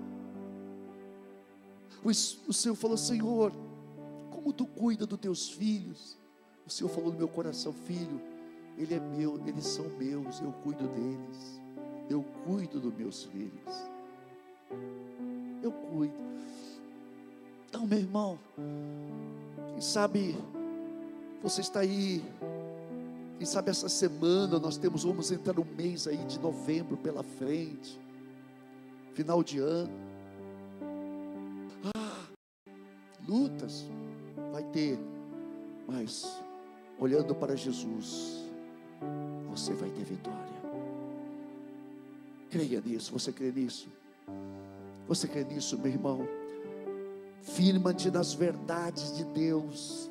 o, 2.04 2.10
o 2.10 2.54
Senhor 2.54 2.76
falou: 2.76 2.98
Senhor, 2.98 3.52
como 4.32 4.54
tu 4.54 4.66
cuida 4.66 5.06
dos 5.06 5.20
teus 5.20 5.50
filhos? 5.50 6.18
O 6.66 6.70
Senhor 6.70 6.90
falou 6.90 7.12
no 7.12 7.18
meu 7.18 7.28
coração, 7.28 7.74
filho, 7.74 8.22
ele 8.82 8.96
é 8.96 9.00
meu, 9.00 9.40
eles 9.46 9.66
são 9.66 9.88
meus, 9.90 10.42
eu 10.42 10.52
cuido 10.64 10.88
deles. 10.88 11.62
Eu 12.10 12.24
cuido 12.46 12.80
dos 12.80 12.94
meus 12.94 13.24
filhos. 13.26 13.90
Eu 15.62 15.72
cuido. 15.72 16.14
Então, 17.70 17.86
meu 17.86 18.00
irmão, 18.00 18.40
quem 19.70 19.82
sabe 19.82 20.36
você 21.44 21.62
está 21.62 21.82
aí, 21.82 22.24
quem 23.38 23.46
sabe 23.46 23.70
essa 23.70 23.88
semana 23.88 24.60
nós 24.60 24.78
temos, 24.78 25.04
vamos 25.04 25.32
entrar 25.32 25.54
no 25.54 25.66
mês 25.66 26.08
aí 26.08 26.18
de 26.26 26.40
novembro 26.40 26.98
pela 26.98 27.24
frente, 27.24 28.00
final 29.14 29.44
de 29.44 29.60
ano. 29.60 29.92
Ah, 31.96 32.26
lutas 33.28 33.86
vai 34.52 34.64
ter, 34.64 35.00
mas 35.88 36.42
olhando 37.00 37.34
para 37.34 37.56
Jesus, 37.56 38.41
você 39.52 39.74
vai 39.74 39.90
ter 39.90 40.04
vitória. 40.06 40.62
Creia 42.50 42.82
nisso, 42.82 43.12
você 43.12 43.32
crê 43.32 43.52
nisso? 43.52 43.88
Você 45.08 45.28
crê 45.28 45.44
nisso, 45.44 45.78
meu 45.78 45.92
irmão? 45.92 46.28
Firma-te 47.42 48.10
nas 48.10 48.34
verdades 48.34 49.16
de 49.18 49.26
Deus. 49.26 50.10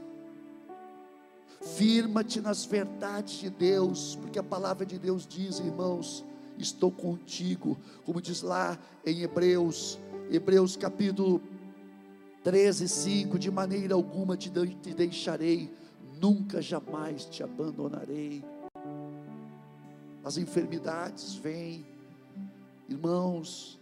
Firma-te 1.60 2.40
nas 2.40 2.64
verdades 2.64 3.34
de 3.34 3.50
Deus, 3.50 4.16
porque 4.16 4.38
a 4.38 4.42
palavra 4.42 4.84
de 4.84 4.98
Deus 4.98 5.26
diz, 5.26 5.58
irmãos, 5.58 6.24
estou 6.58 6.90
contigo, 6.90 7.78
como 8.04 8.20
diz 8.20 8.42
lá 8.42 8.78
em 9.04 9.22
Hebreus, 9.22 9.98
Hebreus 10.30 10.76
capítulo 10.76 11.40
13, 12.42 12.88
5: 12.88 13.38
de 13.38 13.50
maneira 13.50 13.94
alguma 13.94 14.36
te 14.36 14.50
deixarei, 14.50 15.70
nunca 16.20 16.60
jamais 16.62 17.24
te 17.24 17.42
abandonarei. 17.42 18.42
As 20.24 20.36
enfermidades 20.36 21.34
vêm, 21.34 21.84
irmãos, 22.88 23.78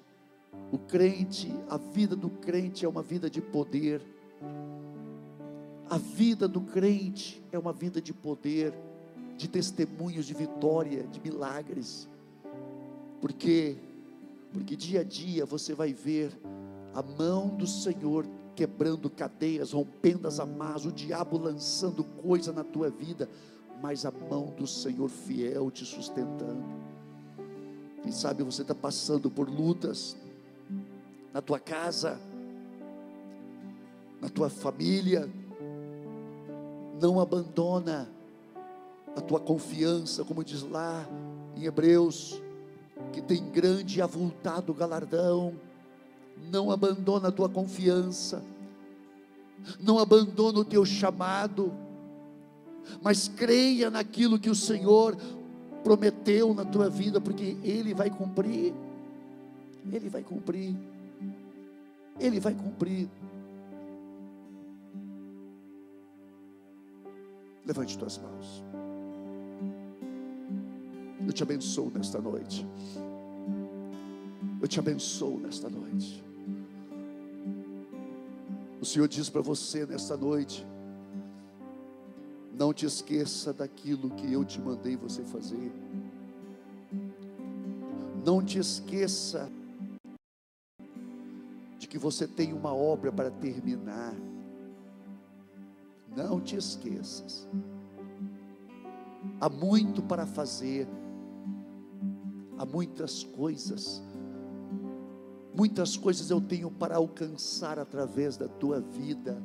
o 0.73 0.79
crente, 0.79 1.53
a 1.69 1.77
vida 1.77 2.15
do 2.15 2.31
crente 2.31 2.85
é 2.85 2.89
uma 2.89 3.03
vida 3.03 3.29
de 3.29 3.41
poder. 3.41 4.01
A 5.91 5.99
vida 5.99 6.47
do 6.47 6.61
crente 6.61 7.43
é 7.51 7.59
uma 7.59 7.73
vida 7.73 8.01
de 8.01 8.13
poder, 8.13 8.75
de 9.37 9.49
testemunhos 9.49 10.27
de 10.27 10.35
vitória, 10.35 11.05
de 11.05 11.21
milagres. 11.21 12.09
Porque 13.21 13.77
porque 14.53 14.77
dia 14.77 15.01
a 15.01 15.05
dia 15.05 15.45
você 15.45 15.75
vai 15.75 15.93
ver 15.93 16.33
a 16.95 17.03
mão 17.03 17.49
do 17.49 17.67
Senhor 17.67 18.27
quebrando 18.55 19.09
cadeias, 19.09 19.73
rompendo 19.73 20.27
as 20.27 20.41
amarras, 20.41 20.85
o 20.85 20.93
diabo 20.93 21.39
lançando 21.39 22.03
coisa 22.03 22.53
na 22.53 22.65
tua 22.65 22.91
vida, 22.91 23.29
mas 23.83 24.05
a 24.05 24.11
mão 24.11 24.53
do 24.57 24.67
Senhor 24.67 25.09
fiel 25.09 25.71
te 25.71 25.85
sustentando. 25.85 26.65
Quem 28.03 28.13
sabe 28.13 28.43
você 28.43 28.63
está 28.63 28.75
passando 28.75 29.31
por 29.31 29.49
lutas, 29.49 30.17
na 31.33 31.43
tua 31.43 31.59
casa, 31.59 32.19
na 34.21 34.29
tua 34.29 34.49
família. 34.49 35.29
Não 37.01 37.21
abandona 37.21 38.09
a 39.17 39.21
tua 39.21 39.41
confiança, 39.41 40.25
como 40.25 40.45
diz 40.45 40.63
lá 40.63 41.07
em 41.57 41.65
Hebreus, 41.65 42.43
que 43.13 43.21
tem 43.21 43.45
grande 43.51 43.99
e 43.99 44.03
avultado 44.03 44.75
galardão. 44.75 45.55
Não 46.51 46.71
abandona 46.71 47.29
a 47.29 47.33
tua 47.33 47.49
confiança, 47.49 48.45
não 49.81 49.99
abandona 49.99 50.61
o 50.61 50.65
teu 50.65 50.85
chamado, 50.85 51.73
mas 53.03 53.29
creia 53.29 53.91
naquilo 53.91 54.39
que 54.39 54.51
o 54.51 54.55
Senhor 54.55 55.17
prometeu 55.83 56.53
na 56.55 56.65
tua 56.65 56.89
vida, 56.89 57.21
porque 57.21 57.57
Ele 57.63 57.95
vai 57.95 58.11
cumprir. 58.11 58.75
Ele 59.93 60.09
vai 60.09 60.23
cumprir. 60.23 60.77
Ele 62.19 62.41
vai 62.41 62.55
cumprir. 62.55 63.09
Levante 67.65 67.99
tuas 67.99 68.19
mãos. 68.19 68.65
Eu 71.27 71.33
te 71.33 71.43
abençoo 71.43 71.91
nesta 71.95 72.21
noite. 72.21 72.67
Eu 74.61 74.67
te 74.67 74.79
abençoo 74.79 75.39
nesta 75.39 75.69
noite. 75.69 76.25
O 78.81 78.85
Senhor 78.85 79.07
diz 79.09 79.29
para 79.29 79.43
você 79.43 79.85
nesta 79.85 80.17
noite: 80.17 80.67
não 82.59 82.75
te 82.75 82.85
esqueça 82.85 83.53
daquilo 83.53 84.11
que 84.11 84.33
eu 84.33 84.45
te 84.45 84.61
mandei 84.61 84.97
você 84.97 85.23
fazer. 85.23 85.73
Não 88.27 88.45
te 88.45 88.59
esqueça 88.59 89.49
de 91.79 91.87
que 91.87 91.97
você 91.97 92.27
tem 92.27 92.53
uma 92.53 92.75
obra 92.75 93.13
para 93.13 93.31
terminar. 93.31 94.13
Não 96.17 96.41
te 96.41 96.57
esqueças. 96.57 97.47
Há 99.41 99.49
muito 99.49 100.03
para 100.03 100.27
fazer. 100.27 100.89
Há 102.59 102.67
muitas 102.67 103.23
coisas. 103.23 104.03
Muitas 105.55 105.97
coisas 105.97 106.29
eu 106.29 106.41
tenho 106.41 106.73
para 106.73 106.97
alcançar 106.97 107.79
através 107.79 108.37
da 108.37 108.49
tua 108.49 108.81
vida. 108.81 109.41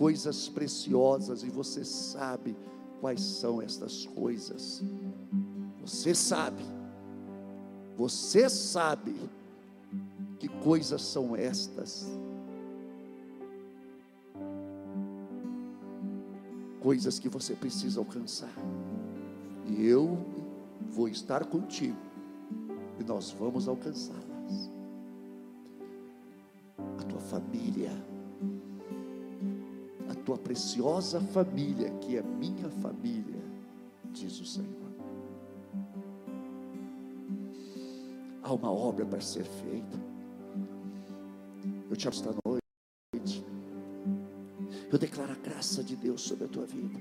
Coisas 0.00 0.48
preciosas 0.48 1.42
e 1.42 1.50
você 1.50 1.84
sabe 1.84 2.56
quais 3.02 3.20
são 3.20 3.60
estas 3.60 4.06
coisas. 4.06 4.82
Você 5.82 6.14
sabe. 6.14 6.64
Você 7.98 8.48
sabe 8.48 9.14
que 10.38 10.48
coisas 10.48 11.02
são 11.02 11.36
estas? 11.36 12.08
Coisas 16.80 17.18
que 17.18 17.28
você 17.28 17.54
precisa 17.54 18.00
alcançar. 18.00 18.54
E 19.66 19.84
eu 19.84 20.16
vou 20.88 21.08
estar 21.08 21.44
contigo. 21.44 21.98
E 22.98 23.04
nós 23.04 23.32
vamos 23.32 23.68
alcançá-las. 23.68 24.70
A 26.98 27.02
tua 27.02 27.20
família. 27.20 27.92
Tua 30.30 30.38
preciosa 30.38 31.20
família, 31.20 31.90
que 32.00 32.16
é 32.16 32.22
minha 32.22 32.70
família, 32.70 33.42
diz 34.12 34.40
o 34.40 34.46
Senhor. 34.46 34.68
Há 38.40 38.52
uma 38.52 38.70
obra 38.70 39.04
para 39.04 39.20
ser 39.20 39.42
feita 39.42 39.98
eu 41.90 41.96
te 41.96 42.06
amo 42.06 42.14
esta 42.14 42.32
noite. 42.46 43.44
Eu 44.92 44.98
declaro 45.00 45.32
a 45.32 45.34
graça 45.34 45.82
de 45.82 45.96
Deus 45.96 46.20
sobre 46.20 46.44
a 46.44 46.48
tua 46.48 46.64
vida. 46.64 47.00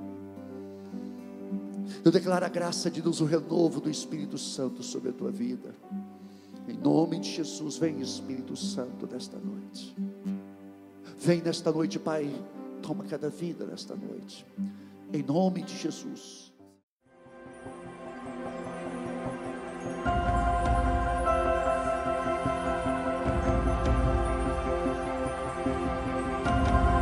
Eu 2.03 2.11
declaro 2.11 2.43
a 2.43 2.49
graça 2.49 2.89
de 2.89 2.99
Deus, 2.99 3.21
o 3.21 3.25
renovo 3.25 3.80
do 3.80 3.91
Espírito 3.91 4.39
Santo 4.39 4.82
sobre 4.82 5.09
a 5.09 5.13
tua 5.13 5.30
vida. 5.30 5.75
Em 6.67 6.75
nome 6.75 7.19
de 7.19 7.30
Jesus, 7.30 7.77
vem 7.77 8.01
Espírito 8.01 8.55
Santo 8.55 9.05
nesta 9.05 9.38
noite. 9.38 9.95
Vem 11.19 11.43
nesta 11.43 11.71
noite, 11.71 11.99
Pai. 11.99 12.34
Toma 12.89 13.03
cada 13.03 13.29
vida 13.29 13.67
nesta 13.67 13.95
noite. 13.95 14.43
Em 15.13 15.21
nome 15.21 15.61
de 15.61 15.77
Jesus. 15.77 16.51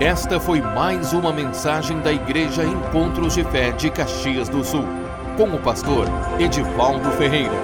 Esta 0.01 0.41
foi 0.41 0.59
mais 0.59 1.13
uma 1.13 1.31
mensagem 1.31 2.01
da 2.01 2.11
Igreja 2.11 2.65
Encontros 2.65 3.35
de 3.35 3.45
Fé 3.45 3.71
de 3.71 3.89
Caxias 3.89 4.49
do 4.49 4.65
Sul, 4.65 4.83
com 5.37 5.55
o 5.55 5.63
pastor 5.63 6.05
Edivaldo 6.37 7.09
Ferreira. 7.11 7.55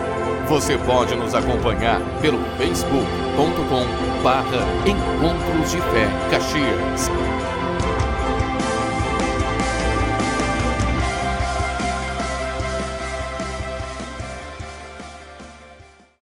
Você 0.47 0.78
pode 0.78 1.13
nos 1.13 1.36
acompanhar 1.36 1.99
pelo 2.21 2.39
facebook.com 2.55 4.24
barra 4.24 4.63
Encontros 4.88 5.71
de 5.71 5.78
Fé 5.78 6.07
Caxias. 6.32 7.32